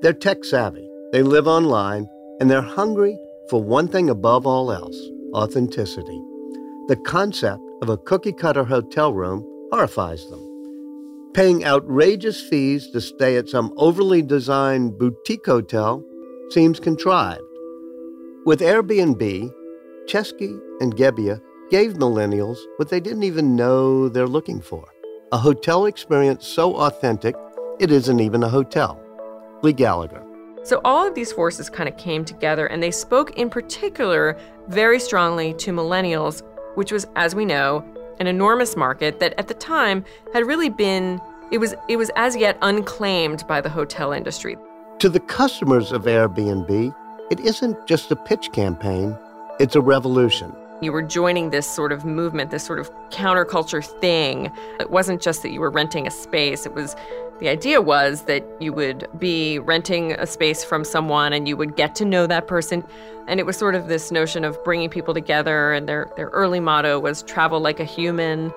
They're 0.00 0.12
tech 0.12 0.44
savvy, 0.44 0.88
they 1.12 1.22
live 1.22 1.48
online, 1.48 2.06
and 2.38 2.48
they're 2.48 2.62
hungry 2.62 3.18
for 3.50 3.62
one 3.62 3.88
thing 3.88 4.08
above 4.08 4.46
all 4.46 4.70
else 4.70 4.96
authenticity. 5.34 6.20
The 6.86 7.00
concept 7.04 7.62
of 7.82 7.88
a 7.88 7.96
cookie 7.96 8.32
cutter 8.32 8.62
hotel 8.62 9.12
room 9.12 9.44
horrifies 9.72 10.28
them. 10.30 10.40
Paying 11.34 11.64
outrageous 11.64 12.40
fees 12.40 12.88
to 12.92 13.00
stay 13.00 13.36
at 13.36 13.48
some 13.48 13.72
overly 13.76 14.22
designed 14.22 14.96
boutique 14.96 15.46
hotel 15.46 16.04
seems 16.50 16.78
contrived. 16.78 17.42
With 18.46 18.60
Airbnb, 18.60 19.52
Chesky 20.06 20.60
and 20.80 20.94
Gebbia 20.94 21.40
gave 21.70 21.94
millennials 21.94 22.58
what 22.76 22.90
they 22.90 23.00
didn't 23.00 23.24
even 23.24 23.56
know 23.56 24.08
they're 24.08 24.28
looking 24.28 24.60
for 24.60 24.93
a 25.34 25.36
hotel 25.36 25.86
experience 25.86 26.46
so 26.46 26.76
authentic 26.76 27.34
it 27.80 27.90
isn't 27.90 28.20
even 28.20 28.44
a 28.44 28.48
hotel. 28.48 29.00
Leigh 29.62 29.72
Gallagher. 29.72 30.22
So 30.62 30.80
all 30.84 31.08
of 31.08 31.16
these 31.16 31.32
forces 31.32 31.68
kind 31.68 31.88
of 31.88 31.96
came 31.96 32.24
together 32.24 32.66
and 32.68 32.80
they 32.80 32.92
spoke 32.92 33.36
in 33.36 33.50
particular 33.50 34.38
very 34.68 35.00
strongly 35.00 35.52
to 35.54 35.72
millennials, 35.72 36.44
which 36.76 36.92
was, 36.92 37.08
as 37.16 37.34
we 37.34 37.44
know, 37.44 37.84
an 38.20 38.28
enormous 38.28 38.76
market 38.76 39.18
that 39.18 39.34
at 39.36 39.48
the 39.48 39.54
time 39.54 40.04
had 40.32 40.46
really 40.46 40.70
been 40.70 41.20
it 41.50 41.58
was 41.58 41.74
it 41.88 41.96
was 41.96 42.12
as 42.14 42.36
yet 42.36 42.56
unclaimed 42.62 43.44
by 43.48 43.60
the 43.60 43.68
hotel 43.68 44.12
industry. 44.12 44.56
To 45.00 45.08
the 45.08 45.18
customers 45.18 45.90
of 45.90 46.04
Airbnb, 46.04 46.94
it 47.32 47.40
isn't 47.40 47.88
just 47.88 48.12
a 48.12 48.16
pitch 48.16 48.52
campaign, 48.52 49.18
it's 49.58 49.74
a 49.74 49.80
revolution. 49.80 50.54
You 50.80 50.92
were 50.92 51.02
joining 51.02 51.50
this 51.50 51.68
sort 51.68 51.92
of 51.92 52.04
movement, 52.04 52.50
this 52.50 52.64
sort 52.64 52.78
of 52.78 52.90
counterculture 53.10 53.84
thing. 54.00 54.50
It 54.80 54.90
wasn't 54.90 55.22
just 55.22 55.42
that 55.42 55.50
you 55.50 55.60
were 55.60 55.70
renting 55.70 56.06
a 56.06 56.10
space, 56.10 56.66
it 56.66 56.74
was 56.74 56.96
the 57.40 57.48
idea 57.48 57.82
was 57.82 58.22
that 58.22 58.44
you 58.60 58.72
would 58.72 59.08
be 59.18 59.58
renting 59.58 60.12
a 60.12 60.26
space 60.26 60.62
from 60.62 60.84
someone 60.84 61.32
and 61.32 61.48
you 61.48 61.56
would 61.56 61.74
get 61.74 61.94
to 61.96 62.04
know 62.04 62.28
that 62.28 62.46
person. 62.46 62.84
And 63.26 63.40
it 63.40 63.46
was 63.46 63.56
sort 63.56 63.74
of 63.74 63.88
this 63.88 64.12
notion 64.12 64.44
of 64.44 64.62
bringing 64.64 64.88
people 64.88 65.14
together, 65.14 65.72
and 65.72 65.88
their, 65.88 66.10
their 66.16 66.28
early 66.28 66.60
motto 66.60 67.00
was 67.00 67.22
travel 67.22 67.58
like 67.58 67.80
a 67.80 67.84
human. 67.84 68.52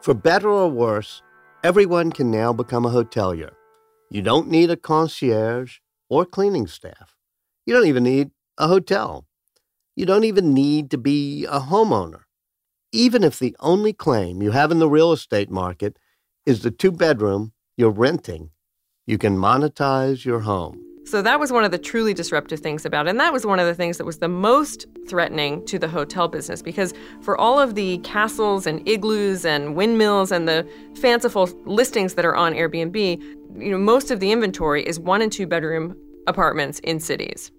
For 0.00 0.14
better 0.14 0.48
or 0.48 0.68
worse, 0.68 1.22
everyone 1.62 2.10
can 2.10 2.30
now 2.30 2.52
become 2.52 2.84
a 2.84 2.90
hotelier. 2.90 3.52
You 4.10 4.22
don't 4.22 4.48
need 4.48 4.70
a 4.70 4.76
concierge 4.76 5.78
or 6.08 6.24
cleaning 6.24 6.66
staff. 6.66 7.16
You 7.66 7.74
don't 7.74 7.86
even 7.86 8.02
need 8.02 8.30
a 8.58 8.66
hotel. 8.66 9.26
You 9.94 10.06
don't 10.06 10.24
even 10.24 10.54
need 10.54 10.90
to 10.92 10.98
be 10.98 11.44
a 11.44 11.60
homeowner. 11.60 12.22
Even 12.92 13.22
if 13.22 13.38
the 13.38 13.54
only 13.60 13.92
claim 13.92 14.42
you 14.42 14.50
have 14.50 14.70
in 14.70 14.78
the 14.78 14.88
real 14.88 15.12
estate 15.12 15.50
market 15.50 15.98
is 16.46 16.62
the 16.62 16.70
two 16.70 16.92
bedroom 16.92 17.52
you're 17.76 17.90
renting, 17.90 18.50
you 19.06 19.18
can 19.18 19.36
monetize 19.36 20.24
your 20.24 20.40
home. 20.40 20.82
So 21.04 21.20
that 21.20 21.40
was 21.40 21.52
one 21.52 21.64
of 21.64 21.72
the 21.72 21.78
truly 21.78 22.14
disruptive 22.14 22.60
things 22.60 22.86
about 22.86 23.06
it. 23.06 23.10
And 23.10 23.20
that 23.20 23.32
was 23.32 23.44
one 23.44 23.58
of 23.58 23.66
the 23.66 23.74
things 23.74 23.98
that 23.98 24.04
was 24.04 24.18
the 24.18 24.28
most 24.28 24.86
threatening 25.08 25.64
to 25.66 25.78
the 25.78 25.88
hotel 25.88 26.28
business 26.28 26.62
because 26.62 26.94
for 27.22 27.36
all 27.36 27.58
of 27.58 27.74
the 27.74 27.98
castles 27.98 28.66
and 28.66 28.86
igloos 28.88 29.44
and 29.44 29.74
windmills 29.74 30.30
and 30.30 30.46
the 30.46 30.66
fanciful 31.00 31.46
listings 31.66 32.14
that 32.14 32.24
are 32.24 32.36
on 32.36 32.54
Airbnb, 32.54 33.20
you 33.58 33.70
know, 33.70 33.78
most 33.78 34.10
of 34.10 34.20
the 34.20 34.30
inventory 34.30 34.86
is 34.86 35.00
one 35.00 35.20
and 35.20 35.32
two 35.32 35.46
bedroom 35.46 35.96
apartments 36.28 36.78
in 36.80 37.00
cities. 37.00 37.50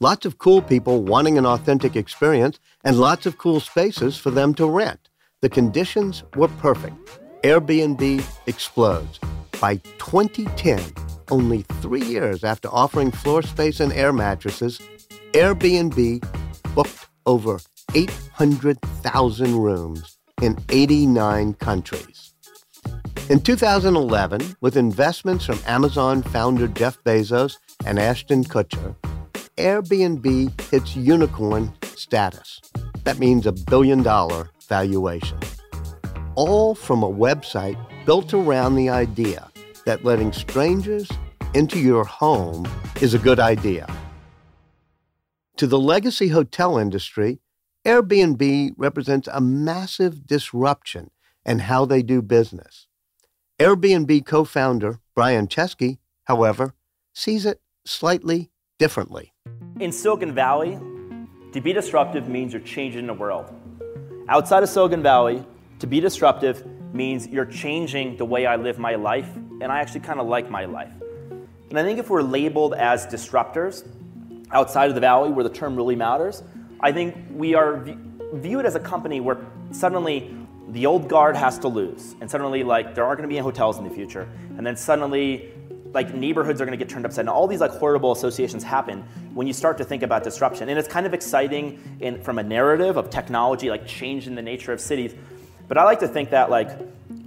Lots 0.00 0.24
of 0.26 0.38
cool 0.38 0.62
people 0.62 1.02
wanting 1.02 1.38
an 1.38 1.46
authentic 1.46 1.96
experience 1.96 2.60
and 2.84 3.00
lots 3.00 3.26
of 3.26 3.36
cool 3.36 3.58
spaces 3.58 4.16
for 4.16 4.30
them 4.30 4.54
to 4.54 4.64
rent. 4.64 5.08
The 5.40 5.48
conditions 5.48 6.22
were 6.36 6.46
perfect. 6.46 6.94
Airbnb 7.42 8.24
explodes. 8.46 9.18
By 9.60 9.76
2010, 9.98 10.80
only 11.32 11.62
three 11.82 12.04
years 12.04 12.44
after 12.44 12.68
offering 12.68 13.10
floor 13.10 13.42
space 13.42 13.80
and 13.80 13.92
air 13.92 14.12
mattresses, 14.12 14.80
Airbnb 15.32 16.24
booked 16.76 17.08
over 17.26 17.58
800,000 17.96 19.56
rooms 19.56 20.18
in 20.40 20.56
89 20.68 21.54
countries. 21.54 22.34
In 23.28 23.40
2011, 23.40 24.56
with 24.60 24.76
investments 24.76 25.44
from 25.44 25.58
Amazon 25.66 26.22
founder 26.22 26.68
Jeff 26.68 27.02
Bezos 27.02 27.56
and 27.84 27.98
Ashton 27.98 28.44
Kutcher, 28.44 28.94
Airbnb 29.58 30.60
hits 30.70 30.94
unicorn 30.94 31.74
status. 31.82 32.60
That 33.02 33.18
means 33.18 33.44
a 33.44 33.50
billion 33.50 34.04
dollar 34.04 34.50
valuation. 34.68 35.36
All 36.36 36.76
from 36.76 37.02
a 37.02 37.10
website 37.10 37.76
built 38.06 38.32
around 38.32 38.76
the 38.76 38.88
idea 38.88 39.50
that 39.84 40.04
letting 40.04 40.32
strangers 40.32 41.10
into 41.54 41.80
your 41.80 42.04
home 42.04 42.68
is 43.00 43.14
a 43.14 43.18
good 43.18 43.40
idea. 43.40 43.88
To 45.56 45.66
the 45.66 45.80
legacy 45.80 46.28
hotel 46.28 46.78
industry, 46.78 47.40
Airbnb 47.84 48.74
represents 48.76 49.28
a 49.32 49.40
massive 49.40 50.24
disruption 50.24 51.10
in 51.44 51.58
how 51.58 51.84
they 51.84 52.02
do 52.02 52.22
business. 52.22 52.86
Airbnb 53.58 54.24
co 54.24 54.44
founder 54.44 55.00
Brian 55.16 55.48
Chesky, 55.48 55.98
however, 56.26 56.74
sees 57.12 57.44
it 57.44 57.60
slightly 57.84 58.52
differently. 58.78 59.32
In 59.80 59.92
Silicon 59.92 60.32
Valley, 60.32 60.78
to 61.52 61.60
be 61.60 61.72
disruptive 61.72 62.28
means 62.28 62.52
you're 62.52 62.62
changing 62.62 63.06
the 63.06 63.14
world. 63.14 63.52
Outside 64.28 64.62
of 64.62 64.68
Silicon 64.68 65.02
Valley, 65.02 65.44
to 65.80 65.86
be 65.86 66.00
disruptive 66.00 66.64
means 66.92 67.26
you're 67.26 67.44
changing 67.44 68.16
the 68.16 68.24
way 68.24 68.46
I 68.46 68.56
live 68.56 68.78
my 68.78 68.94
life, 68.94 69.28
and 69.34 69.64
I 69.64 69.80
actually 69.80 70.00
kind 70.00 70.20
of 70.20 70.26
like 70.26 70.50
my 70.50 70.64
life. 70.64 70.92
And 71.70 71.78
I 71.78 71.82
think 71.82 71.98
if 71.98 72.08
we're 72.08 72.22
labeled 72.22 72.74
as 72.74 73.06
disruptors 73.06 73.86
outside 74.50 74.88
of 74.88 74.94
the 74.94 75.00
valley 75.00 75.30
where 75.30 75.44
the 75.44 75.50
term 75.50 75.76
really 75.76 75.96
matters, 75.96 76.42
I 76.80 76.92
think 76.92 77.16
we 77.32 77.54
are 77.54 77.84
viewed 78.32 78.64
as 78.64 78.74
a 78.74 78.80
company 78.80 79.20
where 79.20 79.38
suddenly 79.70 80.34
the 80.70 80.86
old 80.86 81.08
guard 81.08 81.36
has 81.36 81.58
to 81.60 81.68
lose, 81.68 82.14
and 82.20 82.30
suddenly 82.30 82.62
like 82.62 82.94
there 82.94 83.04
aren't 83.04 83.18
going 83.18 83.28
to 83.28 83.32
be 83.32 83.38
any 83.38 83.44
hotels 83.44 83.78
in 83.78 83.84
the 83.84 83.90
future, 83.90 84.28
and 84.56 84.66
then 84.66 84.76
suddenly 84.76 85.52
like 85.92 86.14
neighborhoods 86.14 86.60
are 86.60 86.66
going 86.66 86.78
to 86.78 86.82
get 86.84 86.88
turned 86.88 87.06
upside 87.06 87.26
down. 87.26 87.34
All 87.34 87.46
these 87.46 87.60
like 87.60 87.70
horrible 87.70 88.12
associations 88.12 88.62
happen 88.62 89.02
when 89.34 89.46
you 89.46 89.52
start 89.52 89.78
to 89.78 89.84
think 89.84 90.02
about 90.02 90.22
disruption. 90.22 90.68
And 90.68 90.78
it's 90.78 90.88
kind 90.88 91.06
of 91.06 91.14
exciting 91.14 91.98
in, 92.00 92.22
from 92.22 92.38
a 92.38 92.42
narrative 92.42 92.96
of 92.96 93.10
technology, 93.10 93.70
like 93.70 93.86
changing 93.86 94.34
the 94.34 94.42
nature 94.42 94.72
of 94.72 94.80
cities. 94.80 95.14
But 95.66 95.78
I 95.78 95.84
like 95.84 96.00
to 96.00 96.08
think 96.08 96.30
that 96.30 96.50
like 96.50 96.70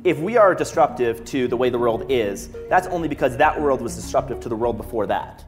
if 0.04 0.20
we 0.20 0.38
are 0.38 0.56
disruptive 0.56 1.24
to 1.26 1.48
the 1.48 1.58
way 1.58 1.70
the 1.70 1.80
world 1.80 2.06
is, 2.10 2.50
that's 2.70 2.88
only 2.88 3.08
because 3.08 3.38
that 3.38 3.60
world 3.60 3.82
was 3.82 3.96
disruptive 3.96 4.40
to 4.42 4.50
the 4.50 4.56
world 4.56 4.78
before 4.78 5.06
that. 5.08 5.46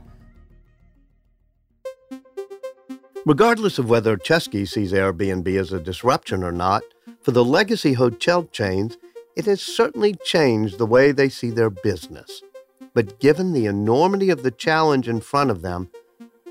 Regardless 3.26 3.80
of 3.80 3.89
whether 3.89 4.17
Chesky 4.17 4.67
sees 4.67 4.91
Airbnb 4.91 5.47
as 5.58 5.71
a 5.71 5.80
disruption 5.80 6.43
or 6.43 6.52
not, 6.52 6.84
for 7.21 7.32
the 7.32 7.45
legacy 7.45 7.93
hotel 7.93 8.43
chains, 8.52 8.97
it 9.38 9.45
has 9.45 9.62
certainly 9.62 10.13
changed 10.26 10.78
the 10.78 10.86
way 10.86 11.12
they 11.12 11.30
see 11.30 11.49
their 11.49 11.69
business. 11.69 12.43
But 12.93 13.19
given 13.19 13.53
the 13.53 13.65
enormity 13.65 14.29
of 14.29 14.43
the 14.43 14.51
challenge 14.51 15.08
in 15.08 15.19
front 15.19 15.49
of 15.49 15.62
them, 15.62 15.89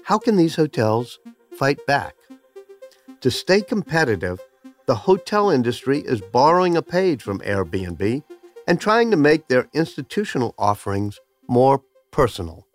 how 0.04 0.18
can 0.18 0.36
these 0.36 0.56
hotels 0.56 1.18
fight 1.56 1.84
back? 1.86 2.14
To 3.20 3.30
stay 3.30 3.60
competitive, 3.60 4.40
the 4.86 4.96
hotel 4.96 5.50
industry 5.50 6.00
is 6.00 6.20
borrowing 6.20 6.76
a 6.76 6.82
page 6.82 7.22
from 7.22 7.38
Airbnb 7.40 8.24
and 8.66 8.80
trying 8.80 9.10
to 9.10 9.16
make 9.16 9.46
their 9.46 9.68
institutional 9.72 10.54
offerings 10.58 11.20
more 11.48 11.82
personal. 12.10 12.66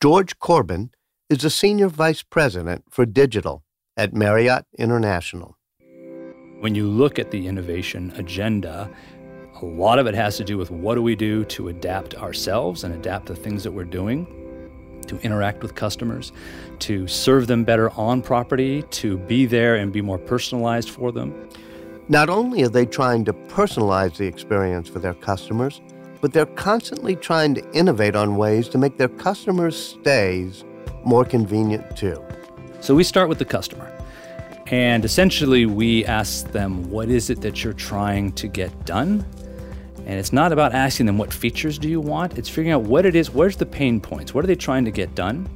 George 0.00 0.38
Corbin 0.38 0.90
is 1.28 1.44
a 1.44 1.50
senior 1.50 1.88
vice 1.88 2.22
president 2.22 2.84
for 2.90 3.04
digital 3.04 3.64
at 3.96 4.14
Marriott 4.14 4.64
International. 4.78 5.56
When 6.60 6.74
you 6.74 6.88
look 6.88 7.18
at 7.18 7.30
the 7.30 7.46
innovation 7.46 8.12
agenda, 8.16 8.90
a 9.62 9.64
lot 9.64 9.98
of 9.98 10.06
it 10.06 10.14
has 10.14 10.36
to 10.36 10.44
do 10.44 10.58
with 10.58 10.70
what 10.70 10.96
do 10.96 11.02
we 11.02 11.16
do 11.16 11.44
to 11.46 11.68
adapt 11.68 12.14
ourselves 12.14 12.84
and 12.84 12.94
adapt 12.94 13.26
the 13.26 13.36
things 13.36 13.62
that 13.64 13.72
we're 13.72 13.84
doing 13.84 14.26
to 15.06 15.18
interact 15.20 15.62
with 15.62 15.74
customers, 15.74 16.32
to 16.80 17.06
serve 17.06 17.46
them 17.46 17.64
better 17.64 17.90
on 17.90 18.20
property, 18.20 18.82
to 18.90 19.16
be 19.18 19.46
there 19.46 19.76
and 19.76 19.92
be 19.92 20.02
more 20.02 20.18
personalized 20.18 20.90
for 20.90 21.12
them. 21.12 21.48
Not 22.08 22.28
only 22.28 22.62
are 22.62 22.68
they 22.68 22.86
trying 22.86 23.24
to 23.24 23.32
personalize 23.32 24.16
the 24.16 24.26
experience 24.26 24.88
for 24.88 24.98
their 24.98 25.14
customers, 25.14 25.80
but 26.20 26.32
they're 26.32 26.46
constantly 26.46 27.16
trying 27.16 27.54
to 27.54 27.72
innovate 27.72 28.16
on 28.16 28.36
ways 28.36 28.68
to 28.70 28.78
make 28.78 28.96
their 28.96 29.08
customers' 29.08 29.76
stays 29.76 30.64
more 31.04 31.24
convenient 31.24 31.96
too. 31.96 32.22
So 32.80 32.94
we 32.94 33.04
start 33.04 33.28
with 33.28 33.38
the 33.38 33.44
customer. 33.44 33.92
And 34.68 35.04
essentially, 35.04 35.66
we 35.66 36.04
ask 36.06 36.50
them, 36.50 36.90
what 36.90 37.08
is 37.08 37.30
it 37.30 37.40
that 37.42 37.62
you're 37.62 37.72
trying 37.72 38.32
to 38.32 38.48
get 38.48 38.84
done? 38.84 39.24
And 40.06 40.20
it's 40.20 40.32
not 40.32 40.52
about 40.52 40.72
asking 40.72 41.06
them 41.06 41.18
what 41.18 41.32
features 41.32 41.78
do 41.78 41.88
you 41.88 42.00
want, 42.00 42.38
it's 42.38 42.48
figuring 42.48 42.70
out 42.70 42.82
what 42.82 43.04
it 43.04 43.16
is, 43.16 43.30
where's 43.30 43.56
the 43.56 43.66
pain 43.66 44.00
points, 44.00 44.32
what 44.32 44.44
are 44.44 44.46
they 44.46 44.54
trying 44.54 44.84
to 44.84 44.92
get 44.92 45.14
done, 45.16 45.48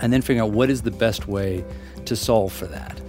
and 0.00 0.12
then 0.12 0.22
figuring 0.22 0.40
out 0.40 0.50
what 0.52 0.70
is 0.70 0.82
the 0.82 0.90
best 0.90 1.28
way 1.28 1.64
to 2.04 2.16
solve 2.16 2.52
for 2.52 2.66
that. 2.66 3.00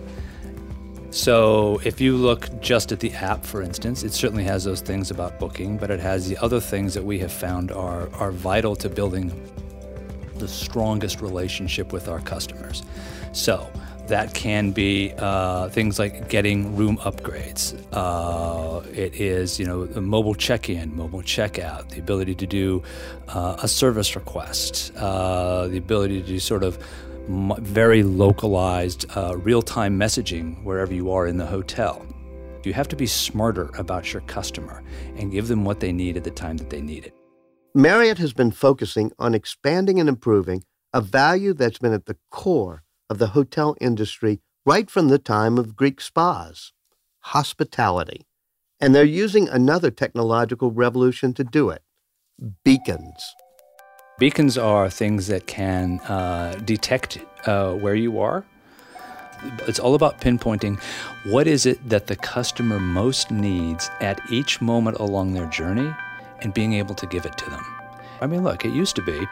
So, 1.09 1.81
if 1.83 1.99
you 1.99 2.15
look 2.15 2.61
just 2.61 2.93
at 2.93 3.01
the 3.01 3.11
app, 3.11 3.43
for 3.43 3.61
instance, 3.61 4.03
it 4.03 4.13
certainly 4.13 4.45
has 4.45 4.63
those 4.63 4.79
things 4.79 5.11
about 5.11 5.39
booking, 5.39 5.77
but 5.77 5.91
it 5.91 5.99
has 5.99 6.29
the 6.29 6.37
other 6.37 6.61
things 6.61 6.93
that 6.93 7.03
we 7.03 7.19
have 7.19 7.33
found 7.33 7.69
are, 7.71 8.09
are 8.13 8.31
vital 8.31 8.77
to 8.77 8.87
building 8.87 9.29
the 10.35 10.47
strongest 10.47 11.19
relationship 11.19 11.91
with 11.91 12.07
our 12.07 12.21
customers. 12.21 12.83
So, 13.33 13.69
that 14.11 14.33
can 14.33 14.71
be 14.71 15.13
uh, 15.17 15.69
things 15.69 15.97
like 15.97 16.27
getting 16.27 16.75
room 16.75 16.97
upgrades. 16.97 17.73
Uh, 17.93 18.85
it 18.93 19.15
is, 19.15 19.57
you 19.57 19.65
know, 19.65 19.85
mobile 20.01 20.35
check-in, 20.35 20.93
mobile 20.95 21.21
checkout, 21.21 21.89
the 21.89 21.99
ability 21.99 22.35
to 22.35 22.45
do 22.45 22.83
uh, 23.29 23.55
a 23.63 23.69
service 23.69 24.13
request, 24.15 24.91
uh, 24.97 25.67
the 25.69 25.77
ability 25.77 26.21
to 26.21 26.27
do 26.27 26.39
sort 26.39 26.63
of 26.63 26.77
very 27.59 28.03
localized, 28.03 29.05
uh, 29.15 29.37
real-time 29.37 29.97
messaging 29.97 30.61
wherever 30.63 30.93
you 30.93 31.09
are 31.09 31.25
in 31.25 31.37
the 31.37 31.45
hotel. 31.45 32.05
You 32.65 32.73
have 32.73 32.89
to 32.89 32.97
be 32.97 33.07
smarter 33.07 33.71
about 33.77 34.11
your 34.11 34.23
customer 34.23 34.83
and 35.15 35.31
give 35.31 35.47
them 35.47 35.63
what 35.63 35.79
they 35.79 35.93
need 35.93 36.17
at 36.17 36.25
the 36.25 36.31
time 36.31 36.57
that 36.57 36.69
they 36.69 36.81
need 36.81 37.05
it. 37.05 37.15
Marriott 37.73 38.17
has 38.17 38.33
been 38.33 38.51
focusing 38.51 39.13
on 39.17 39.33
expanding 39.33 40.01
and 40.01 40.09
improving 40.09 40.65
a 40.93 40.99
value 40.99 41.53
that's 41.53 41.79
been 41.79 41.93
at 41.93 42.07
the 42.07 42.17
core 42.29 42.83
of 43.11 43.17
the 43.17 43.27
hotel 43.27 43.75
industry 43.81 44.39
right 44.65 44.89
from 44.89 45.09
the 45.09 45.19
time 45.19 45.57
of 45.57 45.75
Greek 45.75 45.99
spas 45.99 46.71
hospitality. 47.25 48.25
And 48.79 48.95
they're 48.95 49.03
using 49.03 49.47
another 49.47 49.91
technological 49.91 50.71
revolution 50.71 51.33
to 51.35 51.43
do 51.43 51.69
it 51.69 51.83
beacons. 52.63 53.35
Beacons 54.17 54.57
are 54.57 54.89
things 54.89 55.27
that 55.27 55.45
can 55.45 55.99
uh, 56.01 56.59
detect 56.65 57.19
uh, 57.45 57.73
where 57.73 57.95
you 57.95 58.19
are 58.19 58.45
it's 59.67 59.79
all 59.79 59.95
about 59.95 60.21
pinpointing 60.21 60.79
what 61.23 61.47
is 61.47 61.65
it 61.65 61.77
that 61.89 62.05
the 62.05 62.15
customer 62.15 62.79
most 62.79 63.31
needs 63.31 63.89
at 63.99 64.21
each 64.29 64.61
moment 64.61 64.97
along 64.99 65.33
their 65.33 65.47
journey 65.47 65.91
and 66.41 66.53
being 66.53 66.73
able 66.73 66.95
to 66.95 67.07
give 67.07 67.25
it 67.25 67.37
to 67.37 67.49
them. 67.49 67.65
I 68.21 68.27
mean, 68.27 68.43
look, 68.43 68.65
it 68.65 68.73
used 68.73 68.95
to 68.97 69.01
be 69.01 69.27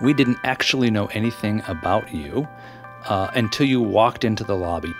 we 0.00 0.12
didn't 0.12 0.38
actually 0.44 0.90
know 0.90 1.06
anything 1.06 1.62
about 1.68 2.12
you 2.12 2.46
uh, 3.04 3.30
until 3.34 3.66
you 3.66 3.80
walked 3.80 4.24
into 4.24 4.44
the 4.44 4.56
lobby. 4.56 4.92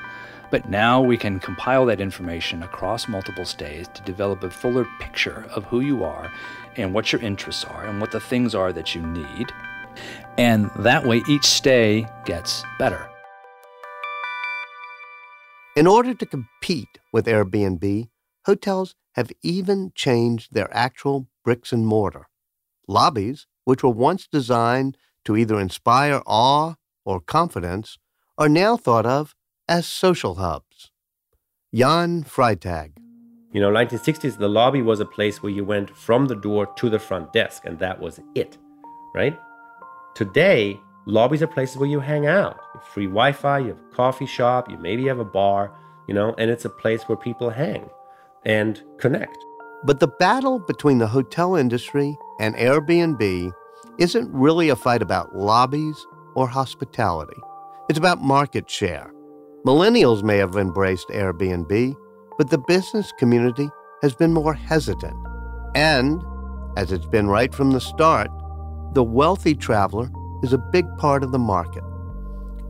But 0.50 0.68
now 0.68 1.02
we 1.02 1.16
can 1.16 1.40
compile 1.40 1.87
that 1.87 2.00
information 2.00 2.62
across 2.62 3.09
multiple 3.09 3.44
stays 3.44 3.88
to 3.88 4.02
develop 4.02 4.44
a 4.44 4.50
fuller 4.50 4.87
picture 5.00 5.46
of 5.54 5.64
who 5.64 5.80
you 5.80 6.04
are 6.04 6.32
and 6.76 6.94
what 6.94 7.12
your 7.12 7.20
interests 7.20 7.64
are 7.64 7.87
and 7.87 8.00
what 8.00 8.12
the 8.12 8.20
things 8.20 8.54
are 8.54 8.72
that 8.72 8.94
you 8.94 9.02
need. 9.02 9.52
And 10.38 10.70
that 10.78 11.04
way, 11.06 11.22
each 11.28 11.44
stay 11.44 12.06
gets 12.24 12.62
better. 12.78 13.09
In 15.74 15.87
order 15.87 16.14
to 16.14 16.26
compete 16.26 16.98
with 17.12 17.26
Airbnb, 17.26 18.09
hotels 18.46 18.94
have 19.14 19.30
even 19.42 19.92
changed 19.94 20.52
their 20.52 20.74
actual 20.74 21.26
bricks 21.44 21.72
and 21.72 21.87
mortar. 21.87 22.28
Lobbies, 22.87 23.46
which 23.66 23.83
were 23.83 23.90
once 23.90 24.26
designed 24.26 24.96
to 25.24 25.37
either 25.37 25.61
inspire 25.61 26.22
awe 26.24 26.74
or 27.05 27.20
confidence, 27.20 27.98
are 28.38 28.48
now 28.48 28.76
thought 28.76 29.05
of 29.05 29.35
as 29.68 29.87
social 29.87 30.37
hubs. 30.37 30.92
Jan 31.74 32.22
Freitag. 32.22 32.92
You 33.52 33.61
know, 33.61 33.70
1960s, 33.70 34.38
the 34.38 34.48
lobby 34.48 34.83
was 34.83 35.00
a 35.00 35.05
place 35.05 35.42
where 35.42 35.52
you 35.52 35.64
went 35.64 35.90
from 35.96 36.26
the 36.26 36.37
door 36.37 36.66
to 36.76 36.88
the 36.88 36.98
front 36.98 37.33
desk, 37.33 37.64
and 37.64 37.79
that 37.81 38.00
was 38.00 38.20
it, 38.35 38.57
right? 39.14 39.37
Today, 40.14 40.79
lobbies 41.07 41.42
are 41.42 41.48
places 41.48 41.76
where 41.76 41.88
you 41.88 41.98
hang 41.98 42.26
out. 42.26 42.57
You 42.74 42.81
have 42.81 42.88
free 42.88 43.07
Wi 43.07 43.33
Fi, 43.33 43.59
you 43.59 43.68
have 43.68 43.79
a 43.79 43.94
coffee 43.94 44.26
shop, 44.26 44.70
you 44.70 44.79
maybe 44.79 45.07
have 45.09 45.18
a 45.18 45.24
bar, 45.24 45.72
you 46.07 46.14
know, 46.14 46.35
and 46.38 46.50
it's 46.50 46.64
a 46.64 46.70
place 46.70 47.02
where 47.05 47.16
people 47.16 47.50
hang 47.50 47.90
and 48.44 48.81
connect. 48.98 49.38
But 49.85 50.00
the 50.00 50.09
battle 50.09 50.61
between 50.61 50.98
the 50.98 51.09
hotel 51.09 51.57
industry 51.57 52.16
and 52.38 52.55
Airbnb 52.57 53.53
isn't 53.99 54.33
really 54.33 54.68
a 54.68 54.77
fight 54.77 55.03
about 55.03 55.35
lobbies 55.35 56.07
or 56.35 56.46
hospitality. 56.46 57.40
It's 57.88 57.99
about 57.99 58.20
market 58.20 58.68
share. 58.68 59.12
Millennials 59.64 60.22
may 60.22 60.37
have 60.37 60.57
embraced 60.57 61.09
Airbnb, 61.09 61.96
but 62.38 62.51
the 62.51 62.59
business 62.59 63.12
community 63.18 63.68
has 64.03 64.14
been 64.14 64.33
more 64.33 64.55
hesitant. 64.55 65.16
And, 65.75 66.22
as 66.77 66.92
it's 66.92 67.07
been 67.07 67.29
right 67.29 67.55
from 67.55 67.72
the 67.72 67.81
start, 67.81 68.31
the 68.92 69.03
wealthy 69.03 69.55
traveler 69.55 70.11
is 70.42 70.53
a 70.53 70.59
big 70.59 70.87
part 70.99 71.25
of 71.25 71.33
the 71.33 71.38
market. 71.38 71.83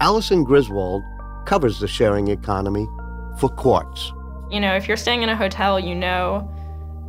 Alison 0.00 0.44
Griswold 0.44 1.02
covers 1.44 1.80
the 1.80 1.88
sharing 1.88 2.28
economy 2.28 2.86
for 3.38 3.48
Quartz. 3.48 4.12
You 4.50 4.60
know, 4.60 4.74
if 4.74 4.86
you're 4.86 4.96
staying 4.96 5.22
in 5.22 5.28
a 5.28 5.36
hotel, 5.36 5.80
you 5.80 5.94
know 5.94 6.48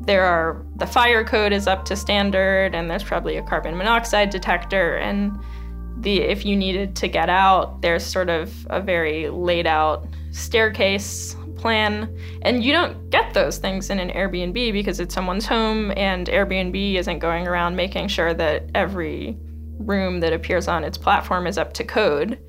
there 0.01 0.23
are 0.23 0.63
the 0.75 0.87
fire 0.87 1.23
code 1.23 1.51
is 1.51 1.67
up 1.67 1.85
to 1.85 1.95
standard 1.95 2.73
and 2.73 2.89
there's 2.89 3.03
probably 3.03 3.37
a 3.37 3.43
carbon 3.43 3.75
monoxide 3.77 4.29
detector 4.29 4.95
and 4.97 5.37
the 5.99 6.21
if 6.21 6.45
you 6.45 6.55
needed 6.55 6.95
to 6.95 7.07
get 7.07 7.29
out 7.29 7.81
there's 7.81 8.05
sort 8.05 8.29
of 8.29 8.67
a 8.69 8.79
very 8.79 9.29
laid 9.29 9.65
out 9.67 10.07
staircase 10.31 11.35
plan 11.57 12.15
and 12.43 12.63
you 12.63 12.71
don't 12.71 13.09
get 13.09 13.33
those 13.33 13.57
things 13.57 13.89
in 13.89 13.99
an 13.99 14.09
Airbnb 14.11 14.71
because 14.71 14.99
it's 14.99 15.13
someone's 15.13 15.45
home 15.45 15.91
and 15.97 16.27
Airbnb 16.27 16.95
isn't 16.95 17.19
going 17.19 17.47
around 17.47 17.75
making 17.75 18.07
sure 18.07 18.33
that 18.33 18.69
every 18.75 19.35
room 19.79 20.19
that 20.19 20.33
appears 20.33 20.67
on 20.67 20.83
its 20.83 20.97
platform 20.97 21.47
is 21.47 21.57
up 21.57 21.73
to 21.73 21.83
code. 21.83 22.39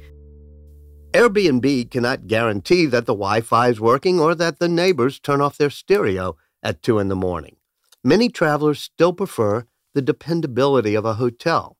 Airbnb 1.12 1.90
cannot 1.90 2.26
guarantee 2.26 2.84
that 2.86 3.06
the 3.06 3.14
Wi 3.14 3.40
Fi 3.40 3.68
is 3.68 3.80
working 3.80 4.20
or 4.20 4.34
that 4.34 4.58
the 4.58 4.68
neighbors 4.68 5.18
turn 5.18 5.40
off 5.40 5.56
their 5.56 5.70
stereo 5.70 6.36
at 6.62 6.82
2 6.82 6.98
in 6.98 7.08
the 7.08 7.16
morning. 7.16 7.56
Many 8.04 8.28
travelers 8.28 8.80
still 8.80 9.12
prefer 9.12 9.66
the 9.94 10.02
dependability 10.02 10.94
of 10.94 11.04
a 11.04 11.14
hotel. 11.14 11.76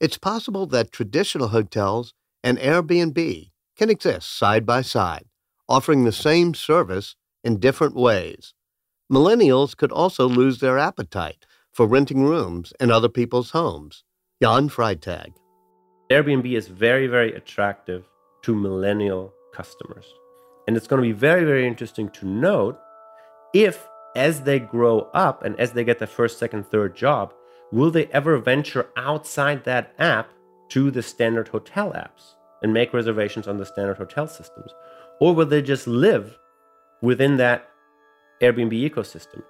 It's 0.00 0.18
possible 0.18 0.66
that 0.66 0.92
traditional 0.92 1.48
hotels 1.48 2.14
and 2.44 2.58
Airbnb 2.58 3.50
can 3.76 3.90
exist 3.90 4.36
side 4.36 4.64
by 4.64 4.82
side, 4.82 5.26
offering 5.68 6.04
the 6.04 6.12
same 6.12 6.54
service 6.54 7.16
in 7.42 7.58
different 7.58 7.94
ways. 7.94 8.54
Millennials 9.12 9.76
could 9.76 9.90
also 9.90 10.28
lose 10.28 10.60
their 10.60 10.78
appetite 10.78 11.46
for 11.72 11.86
renting 11.86 12.24
rooms 12.24 12.72
in 12.80 12.90
other 12.90 13.08
people's 13.08 13.50
homes. 13.50 14.04
Jan 14.42 14.68
Freitag. 14.68 15.32
Airbnb 16.10 16.56
is 16.56 16.68
very, 16.68 17.06
very 17.06 17.34
attractive 17.34 18.08
to 18.42 18.54
millennial 18.54 19.32
customers. 19.52 20.06
And 20.66 20.76
it's 20.76 20.86
going 20.86 21.02
to 21.02 21.08
be 21.08 21.12
very, 21.12 21.44
very 21.44 21.66
interesting 21.66 22.08
to 22.10 22.26
note 22.26 22.78
if 23.54 23.86
as 24.18 24.42
they 24.42 24.58
grow 24.58 25.08
up 25.14 25.44
and 25.44 25.58
as 25.60 25.72
they 25.72 25.84
get 25.84 26.00
their 26.00 26.08
first, 26.08 26.38
second, 26.38 26.66
third 26.66 26.96
job, 26.96 27.32
will 27.70 27.90
they 27.90 28.06
ever 28.06 28.36
venture 28.36 28.88
outside 28.96 29.64
that 29.64 29.94
app 29.98 30.30
to 30.70 30.90
the 30.90 31.02
standard 31.02 31.46
hotel 31.46 31.92
apps 31.92 32.34
and 32.60 32.74
make 32.74 32.92
reservations 32.92 33.46
on 33.46 33.58
the 33.58 33.64
standard 33.64 33.96
hotel 33.96 34.26
systems? 34.26 34.72
Or 35.20 35.34
will 35.34 35.46
they 35.46 35.62
just 35.62 35.86
live 35.86 36.36
within 37.00 37.36
that 37.36 37.68
Airbnb 38.42 38.72
ecosystem? 38.72 39.44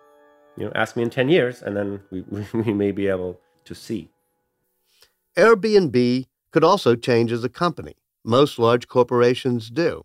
You 0.58 0.66
know, 0.66 0.72
ask 0.74 0.96
me 0.96 1.02
in 1.02 1.10
10 1.10 1.30
years, 1.30 1.62
and 1.62 1.74
then 1.74 2.00
we, 2.10 2.20
we 2.52 2.74
may 2.74 2.92
be 2.92 3.08
able 3.08 3.40
to 3.64 3.74
see. 3.74 4.10
Airbnb 5.36 6.26
could 6.52 6.64
also 6.64 6.94
change 6.94 7.32
as 7.32 7.42
a 7.42 7.48
company. 7.48 7.94
Most 8.22 8.58
large 8.58 8.86
corporations 8.86 9.70
do. 9.70 10.04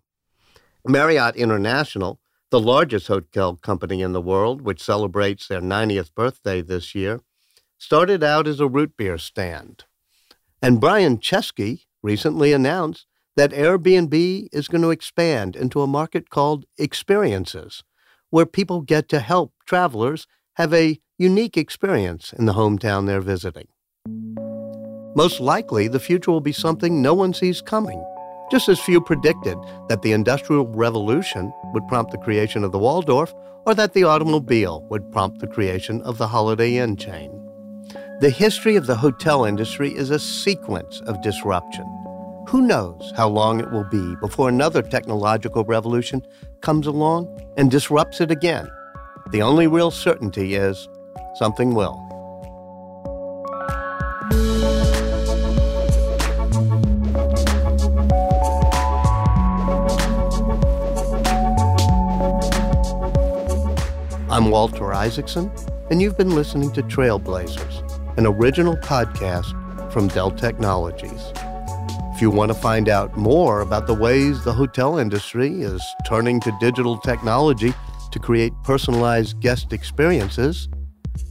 Marriott 0.86 1.36
International 1.36 2.18
the 2.54 2.60
largest 2.60 3.08
hotel 3.08 3.56
company 3.56 4.00
in 4.00 4.12
the 4.12 4.20
world, 4.20 4.60
which 4.60 4.80
celebrates 4.80 5.48
their 5.48 5.60
90th 5.60 6.14
birthday 6.14 6.62
this 6.62 6.94
year, 6.94 7.18
started 7.78 8.22
out 8.22 8.46
as 8.46 8.60
a 8.60 8.68
root 8.68 8.96
beer 8.96 9.18
stand. 9.18 9.82
And 10.62 10.80
Brian 10.80 11.18
Chesky 11.18 11.86
recently 12.00 12.52
announced 12.52 13.06
that 13.34 13.50
Airbnb 13.50 14.46
is 14.52 14.68
going 14.68 14.82
to 14.82 14.92
expand 14.92 15.56
into 15.56 15.82
a 15.82 15.88
market 15.88 16.30
called 16.30 16.64
experiences, 16.78 17.82
where 18.30 18.46
people 18.46 18.82
get 18.82 19.08
to 19.08 19.18
help 19.18 19.52
travelers 19.66 20.28
have 20.52 20.72
a 20.72 21.00
unique 21.18 21.56
experience 21.56 22.32
in 22.32 22.46
the 22.46 22.52
hometown 22.52 23.08
they're 23.08 23.20
visiting. 23.20 23.66
Most 25.16 25.40
likely, 25.40 25.88
the 25.88 25.98
future 25.98 26.30
will 26.30 26.40
be 26.40 26.52
something 26.52 27.02
no 27.02 27.14
one 27.14 27.34
sees 27.34 27.60
coming 27.60 28.04
just 28.50 28.68
as 28.68 28.80
few 28.80 29.00
predicted 29.00 29.58
that 29.88 30.02
the 30.02 30.12
Industrial 30.12 30.66
Revolution 30.66 31.52
would 31.72 31.86
prompt 31.88 32.12
the 32.12 32.18
creation 32.18 32.64
of 32.64 32.72
the 32.72 32.78
Waldorf 32.78 33.34
or 33.66 33.74
that 33.74 33.94
the 33.94 34.04
automobile 34.04 34.82
would 34.90 35.10
prompt 35.12 35.40
the 35.40 35.46
creation 35.46 36.02
of 36.02 36.18
the 36.18 36.28
Holiday 36.28 36.76
Inn 36.76 36.96
chain. 36.96 37.40
The 38.20 38.30
history 38.30 38.76
of 38.76 38.86
the 38.86 38.96
hotel 38.96 39.44
industry 39.44 39.90
is 39.90 40.10
a 40.10 40.18
sequence 40.18 41.00
of 41.06 41.22
disruption. 41.22 41.84
Who 42.48 42.62
knows 42.62 43.12
how 43.16 43.28
long 43.28 43.58
it 43.58 43.70
will 43.70 43.84
be 43.84 44.14
before 44.16 44.48
another 44.48 44.82
technological 44.82 45.64
revolution 45.64 46.22
comes 46.60 46.86
along 46.86 47.28
and 47.56 47.70
disrupts 47.70 48.20
it 48.20 48.30
again? 48.30 48.70
The 49.30 49.42
only 49.42 49.66
real 49.66 49.90
certainty 49.90 50.54
is 50.54 50.88
something 51.34 51.74
will. 51.74 52.00
I'm 64.34 64.50
Walter 64.50 64.92
Isaacson, 64.92 65.50
and 65.92 66.02
you've 66.02 66.18
been 66.18 66.34
listening 66.34 66.72
to 66.72 66.82
Trailblazers, 66.82 68.18
an 68.18 68.26
original 68.26 68.76
podcast 68.78 69.52
from 69.92 70.08
Dell 70.08 70.32
Technologies. 70.32 71.32
If 72.12 72.20
you 72.20 72.32
want 72.32 72.50
to 72.50 72.58
find 72.58 72.88
out 72.88 73.16
more 73.16 73.60
about 73.60 73.86
the 73.86 73.94
ways 73.94 74.42
the 74.42 74.52
hotel 74.52 74.98
industry 74.98 75.62
is 75.62 75.80
turning 76.04 76.40
to 76.40 76.50
digital 76.58 76.98
technology 76.98 77.72
to 78.10 78.18
create 78.18 78.52
personalized 78.64 79.38
guest 79.38 79.72
experiences, 79.72 80.68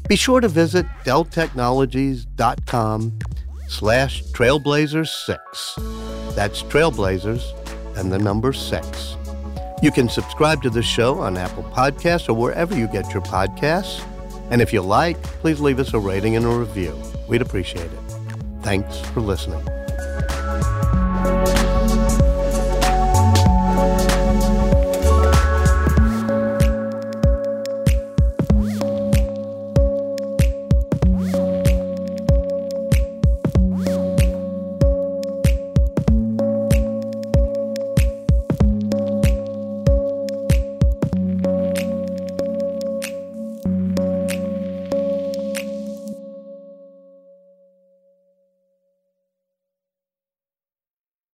be 0.08 0.16
sure 0.16 0.40
to 0.40 0.48
visit 0.48 0.86
delltechnologies.com 1.04 3.20
slash 3.68 4.24
trailblazers6. 4.24 6.36
That's 6.36 6.64
trailblazers 6.64 7.98
and 7.98 8.14
the 8.14 8.20
number 8.20 8.54
six. 8.54 9.18
You 9.84 9.92
can 9.92 10.08
subscribe 10.08 10.64
to 10.64 10.70
the 10.70 10.82
show 10.82 11.20
on 11.20 11.36
Apple 11.36 11.64
Podcasts 11.64 12.30
or 12.30 12.36
wherever 12.36 12.74
you 12.74 12.88
get 12.88 13.14
your 13.14 13.22
podcasts. 13.22 14.02
And 14.50 14.62
if 14.62 14.72
you 14.72 14.82
like, 14.82 15.22
please 15.22 15.60
leave 15.60 15.78
us 15.78 15.94
a 15.94 16.00
rating 16.00 16.38
and 16.38 16.46
a 16.46 16.50
review. 16.50 16.98
We'd 17.28 17.42
appreciate 17.42 17.92
it. 17.92 18.00
Thanks 18.62 19.02
for 19.10 19.20
listening. 19.20 19.62